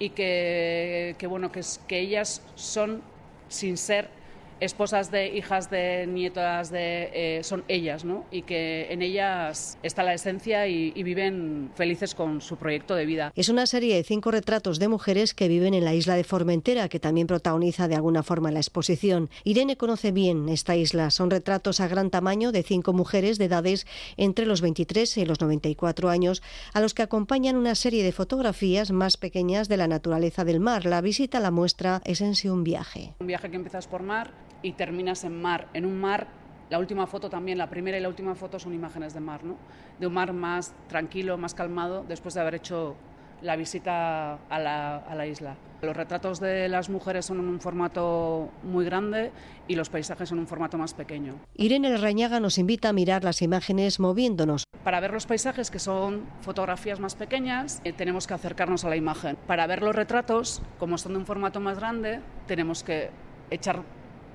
[0.00, 3.00] y que, bueno, que ellas son,
[3.48, 4.17] sin ser
[4.60, 10.02] esposas de hijas de nietas de eh, son ellas no y que en ellas está
[10.02, 14.02] la esencia y, y viven felices con su proyecto de vida Es una serie de
[14.02, 17.94] cinco retratos de mujeres que viven en la isla de Formentera, que también protagoniza de
[17.94, 19.30] alguna forma la exposición.
[19.44, 21.10] Irene conoce bien esta isla.
[21.10, 23.86] Son retratos a gran tamaño de cinco mujeres de edades
[24.16, 26.42] entre los 23 y los 94 años,
[26.72, 30.84] a los que acompañan una serie de fotografías más pequeñas de la naturaleza del mar.
[30.84, 33.14] La visita a la muestra es en sí un viaje.
[33.20, 36.28] un viaje que empiezas por mar y terminas en mar en un mar
[36.70, 39.56] la última foto también la primera y la última foto son imágenes de mar no
[39.98, 42.96] de un mar más tranquilo más calmado después de haber hecho
[43.42, 45.56] la visita a la, a la isla.
[45.80, 49.30] Los retratos de las mujeres son en un formato muy grande
[49.68, 51.34] y los paisajes en un formato más pequeño.
[51.54, 54.64] Irene Larrañaga nos invita a mirar las imágenes moviéndonos.
[54.82, 58.96] Para ver los paisajes, que son fotografías más pequeñas, eh, tenemos que acercarnos a la
[58.96, 59.36] imagen.
[59.46, 63.10] Para ver los retratos, como son de un formato más grande, tenemos que
[63.50, 63.82] echar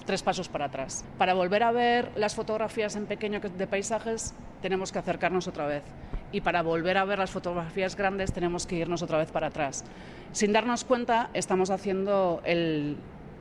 [0.06, 1.06] tres pasos para atrás.
[1.18, 5.66] Para volver a ver las fotografías en pequeño que- de paisajes, tenemos que acercarnos otra
[5.66, 5.84] vez.
[6.32, 9.84] Y para volver a ver las fotografías grandes, tenemos que irnos otra vez para atrás.
[10.32, 12.98] Sin darnos cuenta, estamos haciendo el,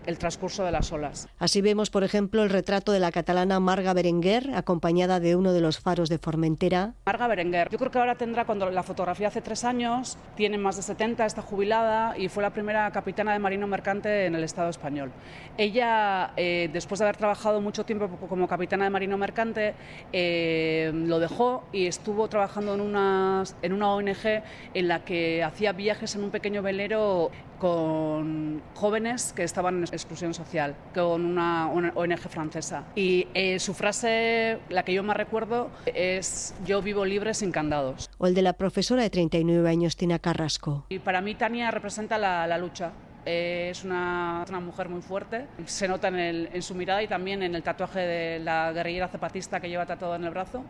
[0.07, 1.29] el transcurso de las olas.
[1.39, 5.61] Así vemos, por ejemplo, el retrato de la catalana Marga Berenguer, acompañada de uno de
[5.61, 6.95] los faros de Formentera.
[7.07, 7.69] Marga Berenguer.
[7.71, 11.27] Yo creo que ahora tendrá, cuando la fotografía hace tres años, tiene más de 70,
[11.27, 15.13] está jubilada y fue la primera capitana de marino mercante en el Estado español.
[15.57, 19.75] Ella, eh, después de haber trabajado mucho tiempo como capitana de marino mercante,
[20.13, 24.43] eh, lo dejó y estuvo trabajando en una, en una ONG
[24.75, 30.35] en la que hacía viajes en un pequeño velero con jóvenes que estaban en exclusión
[30.35, 32.85] social, con una ONG francesa.
[32.95, 38.11] Y eh, su frase, la que yo más recuerdo, es yo vivo libre sin candados.
[38.19, 40.87] O el de la profesora de 39 años, Tina Carrasco.
[40.89, 42.93] Y para mí Tania representa la, la lucha.
[43.25, 47.07] Eh, es una, una mujer muy fuerte, se nota en, el- en su mirada y
[47.07, 50.65] también en el tatuaje de la guerrillera zapatista que lleva tatuado en el brazo.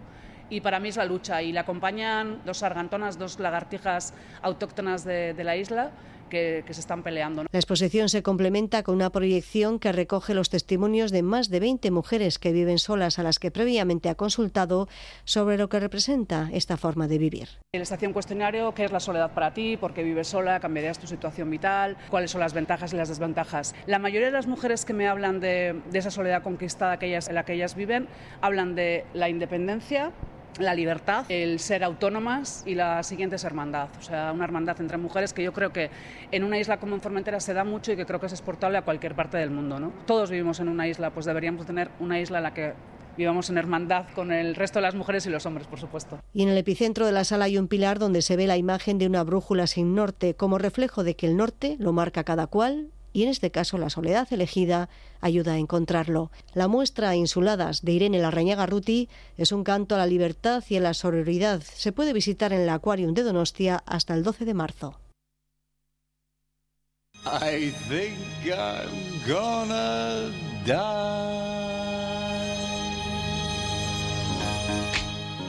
[0.50, 1.40] Y para mí es la lucha.
[1.40, 4.12] Y le acompañan dos sargantonas, dos lagartijas
[4.42, 5.92] autóctonas de, de la isla
[6.32, 7.42] que, que se están peleando.
[7.42, 7.48] ¿no?
[7.52, 11.90] La exposición se complementa con una proyección que recoge los testimonios de más de 20
[11.90, 14.88] mujeres que viven solas a las que previamente ha consultado
[15.24, 17.48] sobre lo que representa esta forma de vivir.
[17.74, 19.76] Les hacía un cuestionario, ¿qué es la soledad para ti?
[19.76, 20.58] ¿Por qué vives sola?
[20.58, 21.98] ¿Cambiarías tu situación vital?
[22.08, 23.74] ¿Cuáles son las ventajas y las desventajas?
[23.86, 27.28] La mayoría de las mujeres que me hablan de, de esa soledad conquistada que ellas,
[27.28, 28.08] en la que ellas viven,
[28.40, 30.12] hablan de la independencia,
[30.58, 33.88] la libertad, el ser autónomas y la siguiente es hermandad.
[33.98, 35.90] O sea, una hermandad entre mujeres que yo creo que
[36.30, 38.78] en una isla como en Formentera se da mucho y que creo que es exportable
[38.78, 39.80] a cualquier parte del mundo.
[39.80, 39.92] ¿no?
[40.06, 42.74] Todos vivimos en una isla, pues deberíamos tener una isla en la que
[43.16, 46.20] vivamos en hermandad con el resto de las mujeres y los hombres, por supuesto.
[46.32, 48.98] Y en el epicentro de la sala hay un pilar donde se ve la imagen
[48.98, 52.90] de una brújula sin norte, como reflejo de que el norte lo marca cada cual
[53.12, 54.88] y en este caso la soledad elegida
[55.20, 56.30] ayuda a encontrarlo.
[56.54, 60.80] La muestra Insuladas de Irene Larrañaga Ruti es un canto a la libertad y a
[60.80, 61.62] la sororidad.
[61.62, 64.98] Se puede visitar en el Aquarium de Donostia hasta el 12 de marzo.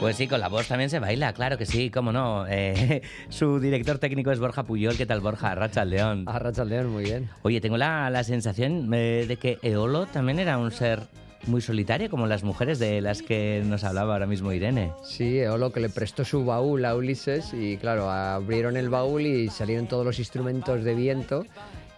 [0.04, 2.44] Pues sí, con la voz también se baila, claro que sí, cómo no.
[2.46, 3.00] Eh,
[3.30, 4.98] su director técnico es Borja Puyol.
[4.98, 5.54] ¿Qué tal, Borja?
[5.54, 6.26] Racha León.
[6.26, 7.30] Racha León, muy bien.
[7.40, 11.00] Oye, tengo la, la sensación eh, de que Eolo también era un ser
[11.46, 14.92] muy solitario, como las mujeres de las que nos hablaba ahora mismo Irene.
[15.04, 19.48] Sí, Eolo que le prestó su baúl a Ulises y claro, abrieron el baúl y
[19.48, 21.46] salieron todos los instrumentos de viento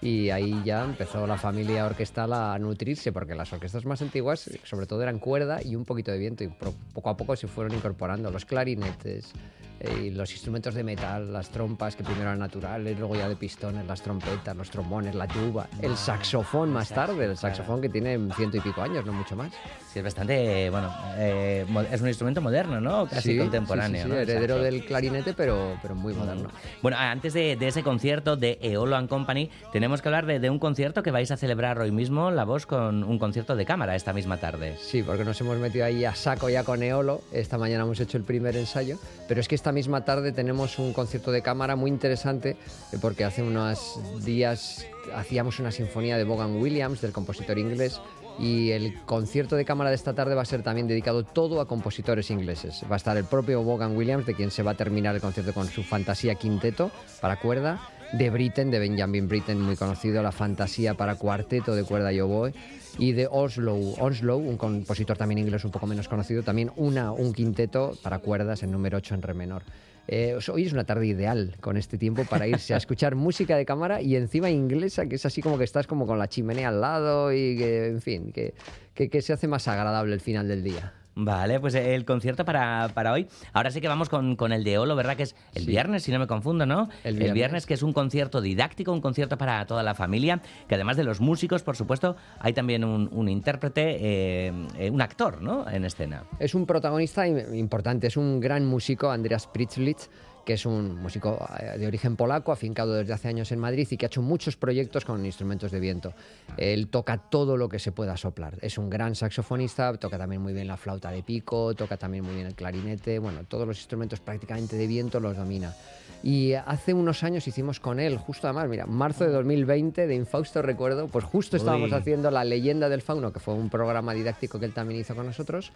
[0.00, 4.86] y ahí ya empezó la familia orquestal a nutrirse porque las orquestas más antiguas sobre
[4.86, 8.30] todo eran cuerda y un poquito de viento y poco a poco se fueron incorporando
[8.30, 9.32] los clarinetes
[9.80, 13.86] y los instrumentos de metal, las trompas que primero eran naturales, luego ya de pistones,
[13.86, 18.56] las trompetas, los trombones, la tuba, el saxofón más tarde, el saxofón que tiene ciento
[18.56, 19.52] y pico años, no mucho más.
[19.92, 23.06] Sí, es bastante, bueno, eh, es un instrumento moderno, ¿no?
[23.06, 24.16] Casi Sí, contemporáneo, sí, sí, ¿no?
[24.20, 26.48] heredero del clarinete, pero, pero muy moderno.
[26.82, 30.50] Bueno, antes de, de ese concierto de Eolo and Company, tenemos que hablar de, de
[30.50, 33.94] un concierto que vais a celebrar hoy mismo, La Voz, con un concierto de cámara
[33.96, 34.76] esta misma tarde.
[34.80, 37.22] Sí, porque nos hemos metido ahí a saco ya con Eolo.
[37.32, 38.98] Esta mañana hemos hecho el primer ensayo,
[39.28, 43.24] pero es que esta misma tarde tenemos un concierto de cámara muy interesante eh, porque
[43.24, 48.00] hace unos días hacíamos una sinfonía de Vaughan Williams, del compositor inglés,
[48.38, 51.66] y el concierto de cámara de esta tarde va a ser también dedicado todo a
[51.66, 52.84] compositores ingleses.
[52.88, 55.52] Va a estar el propio Vaughan Williams, de quien se va a terminar el concierto
[55.52, 57.80] con su Fantasía Quinteto para cuerda,
[58.12, 62.52] de Britten, de Benjamin Britten, muy conocido, la fantasía para cuarteto de cuerda y oboe,
[62.98, 67.32] y de Oslo, Oslo, un compositor también inglés un poco menos conocido, también una, un
[67.32, 69.62] quinteto para cuerdas en número 8 en re menor.
[70.08, 73.66] Eh, hoy es una tarde ideal con este tiempo para irse a escuchar música de
[73.66, 76.80] cámara y encima inglesa, que es así como que estás como con la chimenea al
[76.80, 78.54] lado y que, en fin, que,
[78.94, 80.92] que, que se hace más agradable el final del día.
[81.18, 83.26] Vale, pues el concierto para, para hoy.
[83.54, 85.16] Ahora sí que vamos con, con el de Olo, ¿verdad?
[85.16, 85.68] Que es el Sí.
[85.68, 86.90] viernes, si no me confundo, ¿no?
[87.04, 87.64] El viernes.
[87.64, 91.22] que es un concierto didáctico, un concierto para toda la familia, que además de los
[91.22, 95.66] músicos, por supuesto, hay también un, un intérprete, eh, eh, un actor, ¿no?
[95.70, 96.24] En escena.
[96.38, 100.10] Es un protagonista im- importante, es un gran músico, Andreas Pritzlitz,
[100.46, 103.96] que es un músico eh, de origen polaco, afincado desde hace años en Madrid y
[103.96, 106.14] que ha hecho muchos proyectos con instrumentos de viento.
[106.56, 108.56] Él toca todo lo que se pueda soplar.
[108.62, 112.36] Es un gran saxofonista, toca también muy bien la flauta de pico, toca también muy
[112.36, 115.74] bien el clarinete, bueno, todos los instrumentos prácticamente de viento los domina.
[116.22, 120.62] Y hace unos años hicimos con él, justo además, mira, marzo de 2020, de Infausto
[120.62, 121.98] recuerdo, pues justo estábamos Uy.
[121.98, 125.26] haciendo La leyenda del fauno, que fue un programa didáctico que él también hizo con
[125.26, 125.72] nosotros.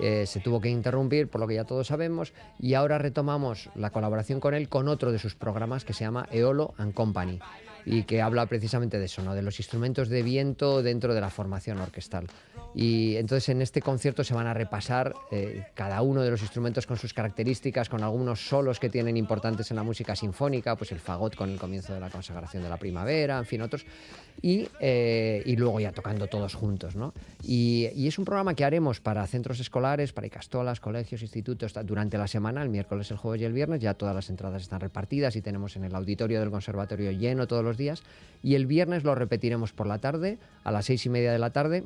[0.00, 3.90] Eh, se tuvo que interrumpir, por lo que ya todos sabemos, y ahora retomamos la
[3.90, 7.38] colaboración con él con otro de sus programas que se llama Eolo and Company
[7.84, 9.34] y que habla precisamente de eso, ¿no?
[9.34, 12.26] de los instrumentos de viento dentro de la formación orquestal.
[12.74, 16.86] Y entonces en este concierto se van a repasar eh, cada uno de los instrumentos
[16.86, 20.98] con sus características, con algunos solos que tienen importantes en la música sinfónica, pues el
[20.98, 23.84] fagot con el comienzo de la consagración de la primavera, en fin, otros,
[24.40, 26.96] y, eh, y luego ya tocando todos juntos.
[26.96, 27.12] ¿no?
[27.42, 32.16] Y, y es un programa que haremos para centros escolares, para icastolas, colegios, institutos, durante
[32.16, 35.36] la semana, el miércoles, el jueves y el viernes, ya todas las entradas están repartidas
[35.36, 38.02] y tenemos en el auditorio del conservatorio lleno todos los días.
[38.42, 41.50] Y el viernes lo repetiremos por la tarde, a las seis y media de la
[41.50, 41.84] tarde,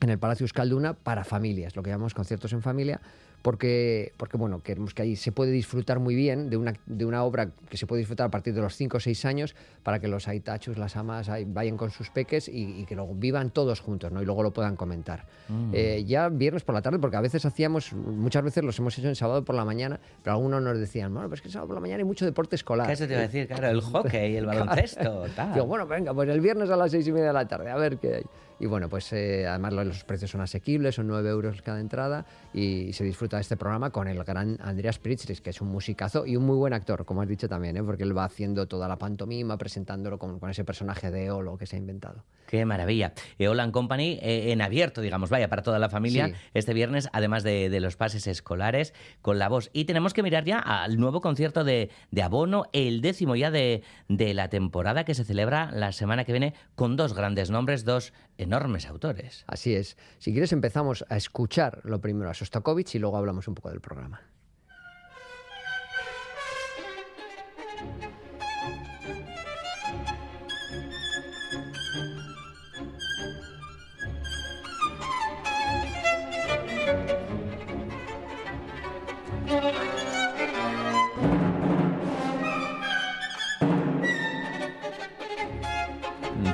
[0.00, 3.00] en el Palacio Euskalduna para familias, lo que llamamos conciertos en familia,
[3.46, 7.22] porque, porque bueno, queremos que ahí se puede disfrutar muy bien de una, de una
[7.22, 10.08] obra que se puede disfrutar a partir de los 5 o 6 años para que
[10.08, 14.10] los aitachus, las amas vayan con sus peques y, y que lo vivan todos juntos
[14.10, 14.20] ¿no?
[14.20, 15.26] y luego lo puedan comentar.
[15.48, 15.70] Mm.
[15.72, 19.06] Eh, ya viernes por la tarde, porque a veces hacíamos, muchas veces los hemos hecho
[19.06, 21.76] en sábado por la mañana, pero algunos nos decían, bueno, pues que el sábado por
[21.76, 22.88] la mañana hay mucho deporte escolar.
[22.88, 23.46] ¿Qué eso te iba a decir?
[23.46, 25.54] Claro, el hockey, el baloncesto, tal.
[25.54, 27.76] Digo, bueno, venga, pues el viernes a las seis y media de la tarde, a
[27.76, 28.24] ver qué hay.
[28.58, 32.24] Y bueno, pues eh, además lo- los precios son asequibles, son 9 euros cada entrada
[32.54, 36.24] y se disfruta de este programa con el gran Andreas Pritzlis, que es un musicazo
[36.26, 37.82] y un muy buen actor, como has dicho también, ¿eh?
[37.82, 41.66] porque él va haciendo toda la pantomima, presentándolo con, con ese personaje de Olo que
[41.66, 42.24] se ha inventado.
[42.46, 43.12] Qué maravilla.
[43.38, 46.32] Eolan Company eh, en abierto, digamos, vaya, para toda la familia Sí.
[46.54, 49.68] este viernes, además de, de los pases escolares con la voz.
[49.72, 53.82] Y tenemos que mirar ya al nuevo concierto de, de Abono, el décimo ya de,
[54.08, 58.12] de la temporada que se celebra la semana que viene con dos grandes nombres, dos
[58.38, 59.44] enormes autores.
[59.46, 59.96] Así es.
[60.18, 63.80] Si quieres empezamos a escuchar lo primero a Sostakovich y luego hablamos un poco del
[63.80, 64.20] programa.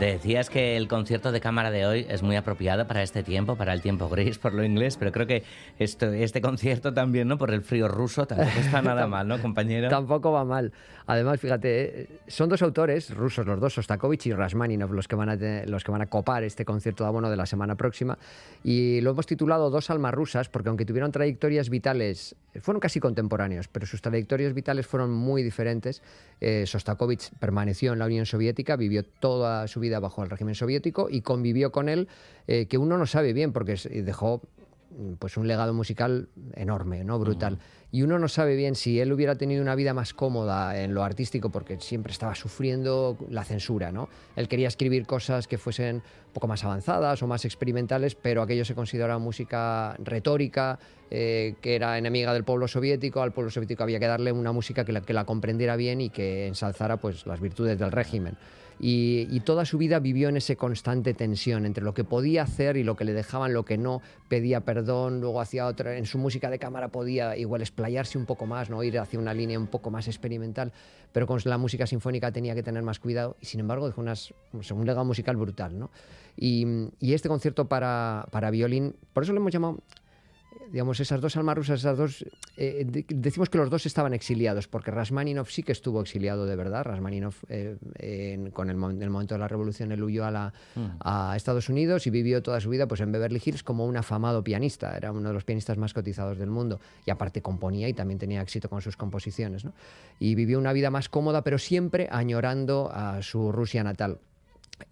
[0.06, 3.72] Decías que el concierto de cámara de hoy es muy apropiado para este tiempo, para
[3.72, 5.44] el tiempo gris, por lo inglés, pero creo que
[5.78, 7.38] esto, este concierto también, ¿no?
[7.38, 9.88] Por el frío ruso, tampoco está nada mal, ¿no, compañero?
[9.88, 10.72] Tampoco va mal.
[11.06, 15.28] Además, fíjate, eh, son dos autores rusos, los dos, Sostakovich y Rasmaninov, los que van
[15.28, 18.18] a, te- los que van a copar este concierto de abono de la semana próxima.
[18.64, 22.98] Y lo hemos titulado Dos almas rusas, porque aunque tuvieron trayectorias vitales, eh, fueron casi
[22.98, 26.02] contemporáneos, pero sus trayectorias vitales fueron muy diferentes.
[26.40, 31.08] Eh, Sostakovich permaneció en la Unión Soviética, vivió toda su vida bajo el régimen soviético
[31.10, 32.08] y convivió con él,
[32.46, 34.42] eh, que uno no sabe bien, porque dejó
[34.90, 37.18] mm, pues un legado musical enorme, ¿no?
[37.18, 37.58] Brutal.
[37.94, 41.04] Y uno no sabe bien si él hubiera tenido una vida más cómoda en lo
[41.04, 44.08] artístico, porque siempre estaba sufriendo la censura, ¿no?
[44.34, 48.64] Él quería escribir cosas que fuesen un poco más avanzadas o más experimentales, pero aquello
[48.64, 50.78] se consideraba música retórica,
[51.10, 53.20] eh, que era enemiga del pueblo soviético.
[53.20, 56.08] Al pueblo soviético había que darle una música que la, que la comprendiera bien y
[56.08, 58.38] que ensalzara pues, las virtudes del régimen.
[58.84, 62.82] Y, toda su vida vivió en esa constante tensión entre lo que podía hacer y
[62.82, 66.50] lo que le dejaban, lo que no, pedía perdón, luego hacía otra, en su música
[66.50, 69.92] de cámara podía igual explayarse un poco más, no ir hacia una línea un poco
[69.92, 70.72] más experimental,
[71.12, 74.34] pero con la música sinfónica tenía que tener más cuidado y sin embargo dejó unas,
[74.52, 75.78] un legado musical brutal.
[75.78, 75.90] ¿no?
[76.36, 76.66] Y,
[76.98, 79.78] y este concierto para, para violín, por eso lo hemos llamado
[80.70, 82.24] digamos, esas dos almas rusas, esas dos,
[82.56, 86.56] eh, de- decimos que los dos estaban exiliados, porque Rasmaninov sí que estuvo exiliado de
[86.56, 86.84] verdad.
[86.84, 90.30] Rasmaninov, eh, en- con el, mo- en el momento de la revolución, él huyó a,
[90.30, 90.52] la,
[91.00, 94.42] a Estados Unidos y vivió toda su vida pues, en Beverly Hills como un afamado
[94.42, 94.96] pianista.
[94.96, 96.80] Era uno de los pianistas más cotizados del mundo.
[97.06, 99.64] Y aparte componía y también tenía éxito con sus composiciones.
[99.64, 99.72] ¿no?
[100.18, 104.18] Y vivió una vida más cómoda, pero siempre añorando a su Rusia natal.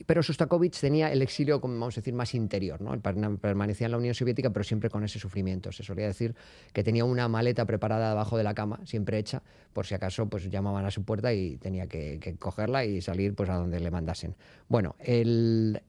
[0.06, 2.80] Pero Sostakovich tenía el exilio, como vamos a decir, más interior.
[2.80, 2.98] ¿no?
[3.00, 5.72] Permanecía en la Unión Soviética, pero siempre con ese sufrimiento.
[5.72, 6.34] Se solía decir
[6.72, 10.50] que tenía una maleta preparada debajo de la cama, siempre hecha, por si acaso pues,
[10.50, 14.34] llamaban a su puerta y tenía que, cogerla y salir pues, a donde le mandasen.
[14.68, 15.80] Bueno, el,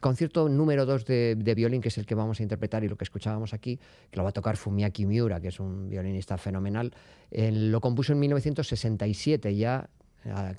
[0.00, 3.04] concierto número 2 de, violín, que es el que vamos a interpretar y lo que
[3.04, 3.78] escuchábamos aquí,
[4.10, 6.92] que lo va a tocar Fumiaki Miura, que es un violinista fenomenal,
[7.30, 9.88] él lo compuso en 1967, ya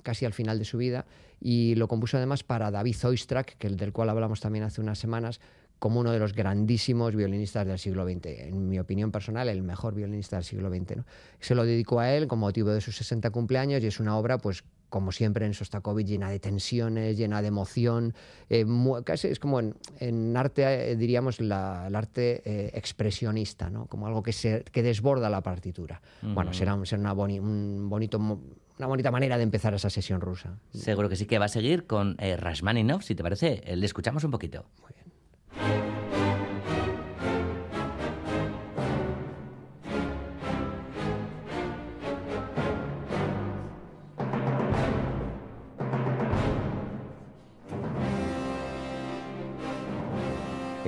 [0.02, 1.04] casi al final de su vida,
[1.40, 4.98] y lo compuso además para David Oistrakh, que el del cual hablamos también hace unas
[4.98, 5.40] semanas,
[5.78, 8.26] como uno de los grandísimos violinistas del siglo XX.
[8.26, 10.96] En mi opinión personal, el mejor violinista del siglo XX.
[10.98, 11.04] ¿no?
[11.40, 14.36] Se lo dedicó a él con motivo de sus 60 cumpleaños y es una obra,
[14.36, 18.12] pues, como siempre en Sostakovich, llena de tensiones, llena de emoción.
[18.50, 18.66] eh,
[19.04, 23.86] casi es como en, en arte, eh, diríamos, la- el arte eh, expresionista, ¿no?
[23.86, 26.02] como algo que, se, que desborda la partitura.
[26.34, 28.18] Bueno, será, un- será una, boni- un bonito,
[28.80, 30.58] una bonita manera de empezar esa sesión rusa.
[30.72, 33.62] Seguro que sí que va a seguir con eh, Rashmaninov, si te parece.
[33.66, 34.64] Eh, Le escuchamos un poquito.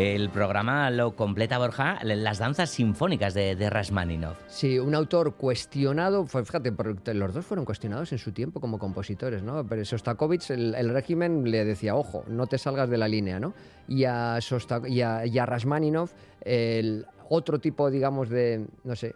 [0.02, 4.34] El programa lo completa Borja, las danzas sinfónicas de, de Rashmaninov.
[4.48, 6.72] Sí, un autor cuestionado, fue- fíjate,
[7.14, 9.64] los dos fueron cuestionados en su tiempo como compositores, ¿no?
[9.66, 13.54] Pero Sostakovich, el, régimen le decía, ojo, no te salgas de la línea, ¿no?
[13.86, 19.14] Y a, Sosta- y a, y a Rashmaninov, el otro tipo, digamos, de, no sé,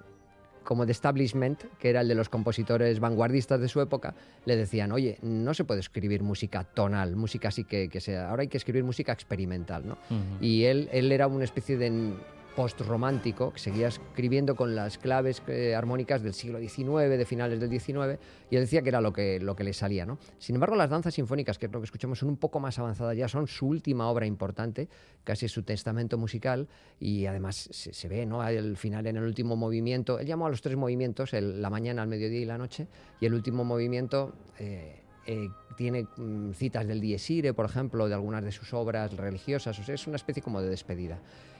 [0.67, 4.14] como de establishment, que era el de los compositores vanguardistas de su época,
[4.45, 8.43] le decían, oye, no se puede escribir música tonal, música así que, que sea, ahora
[8.43, 9.97] hay que escribir música experimental, ¿no?
[10.41, 12.12] Y él, él era una especie de
[12.57, 17.69] post-romántico que seguía escribiendo con las claves eh, armónicas del siglo XIX, de finales del
[17.71, 18.19] XIX,
[18.51, 20.07] y él decía que era lo que, lo que le salía.
[20.07, 20.19] ¿no?
[20.39, 23.17] Sin embargo, las danzas sinfónicas, que es lo que escuchamos, son un poco más avanzadas
[23.17, 24.89] ya, son su última obra importante,
[25.23, 26.67] casi su testamento musical,
[26.99, 28.41] y además se, ve ¿no?
[28.41, 32.09] al final, en el último movimiento, él llamó a los tres movimientos, la mañana, el
[32.09, 32.89] mediodía y la noche,
[33.21, 34.35] y el último movimiento...
[34.59, 39.79] eh, eh, tiene mm, citas del Dies por ejemplo, de algunas de sus obras religiosas,
[39.79, 41.19] o sea, es una especie como de despedida.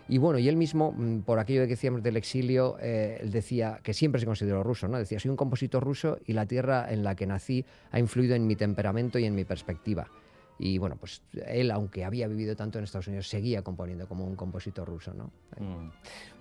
[0.09, 3.81] Y bueno, y él mismo, mm, por aquello que decíamos del exilio, eh, él decía
[3.83, 4.99] que siempre se consideró ruso, ¿no?
[4.99, 8.47] Decía, soy un compositor ruso y la tierra en la que nací ha influido en
[8.47, 10.09] mi temperamento y en mi perspectiva.
[10.59, 14.37] Y bueno, pues él, aunque había vivido tanto en Estados Unidos, seguía componiendo como un
[14.37, 15.31] compositor ruso, ¿no?
[15.59, 15.91] Mm.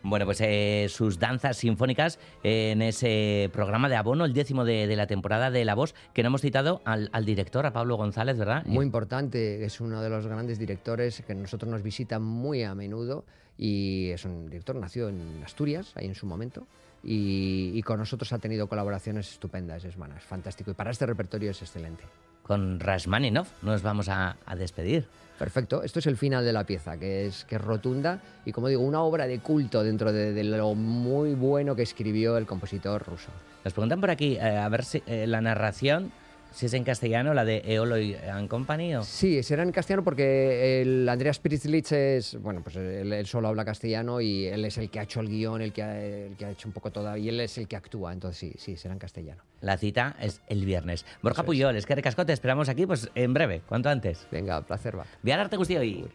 [0.04, 4.96] Bueno, pues eh, sus danzas sinfónicas en ese programa de abono, el décimo de, de
[4.96, 8.38] la temporada de La Voz, que no hemos citado al, al director, a Pablo González,
[8.38, 8.64] ¿verdad?
[8.66, 13.26] Muy importante, es uno de los grandes directores que nosotros nos visita muy a menudo
[13.58, 16.68] y es un director, nació en Asturias, ahí en su momento,
[17.04, 21.06] y, y con nosotros ha tenido colaboraciones estupendas, es, bueno, es fantástico y para este
[21.06, 22.04] repertorio es excelente.
[22.42, 25.08] Con Rashmaninov nos vamos a, a despedir.
[25.38, 28.70] Perfecto, esto es el final de la pieza, que es, que es rotunda y como
[28.70, 33.04] digo, una obra de culto dentro de, de lo muy bueno que escribió el compositor
[33.06, 33.32] ruso.
[33.64, 36.12] Nos preguntan por aquí, eh, a ver si eh, la narración,
[36.56, 38.96] si es en castellano, la de Eoloy and Company.
[38.96, 39.04] ¿o?
[39.04, 44.22] Sí, será en castellano porque el Andreas Pritzlich es, bueno, pues él, solo habla castellano
[44.22, 46.92] y él es el que ha hecho el guion, el que ha, hecho un poco
[46.92, 49.44] todo, y él es el que actúa, entonces sí, sí, será en castellano.
[49.60, 51.06] La cita es el viernes.
[51.22, 51.44] Borja.
[51.44, 51.94] Puyol, es que
[52.28, 54.26] esperamos aquí pues en breve, cuanto antes.
[54.32, 55.06] Venga, placer va.
[55.22, 56.08] Viajar te gustó hoy.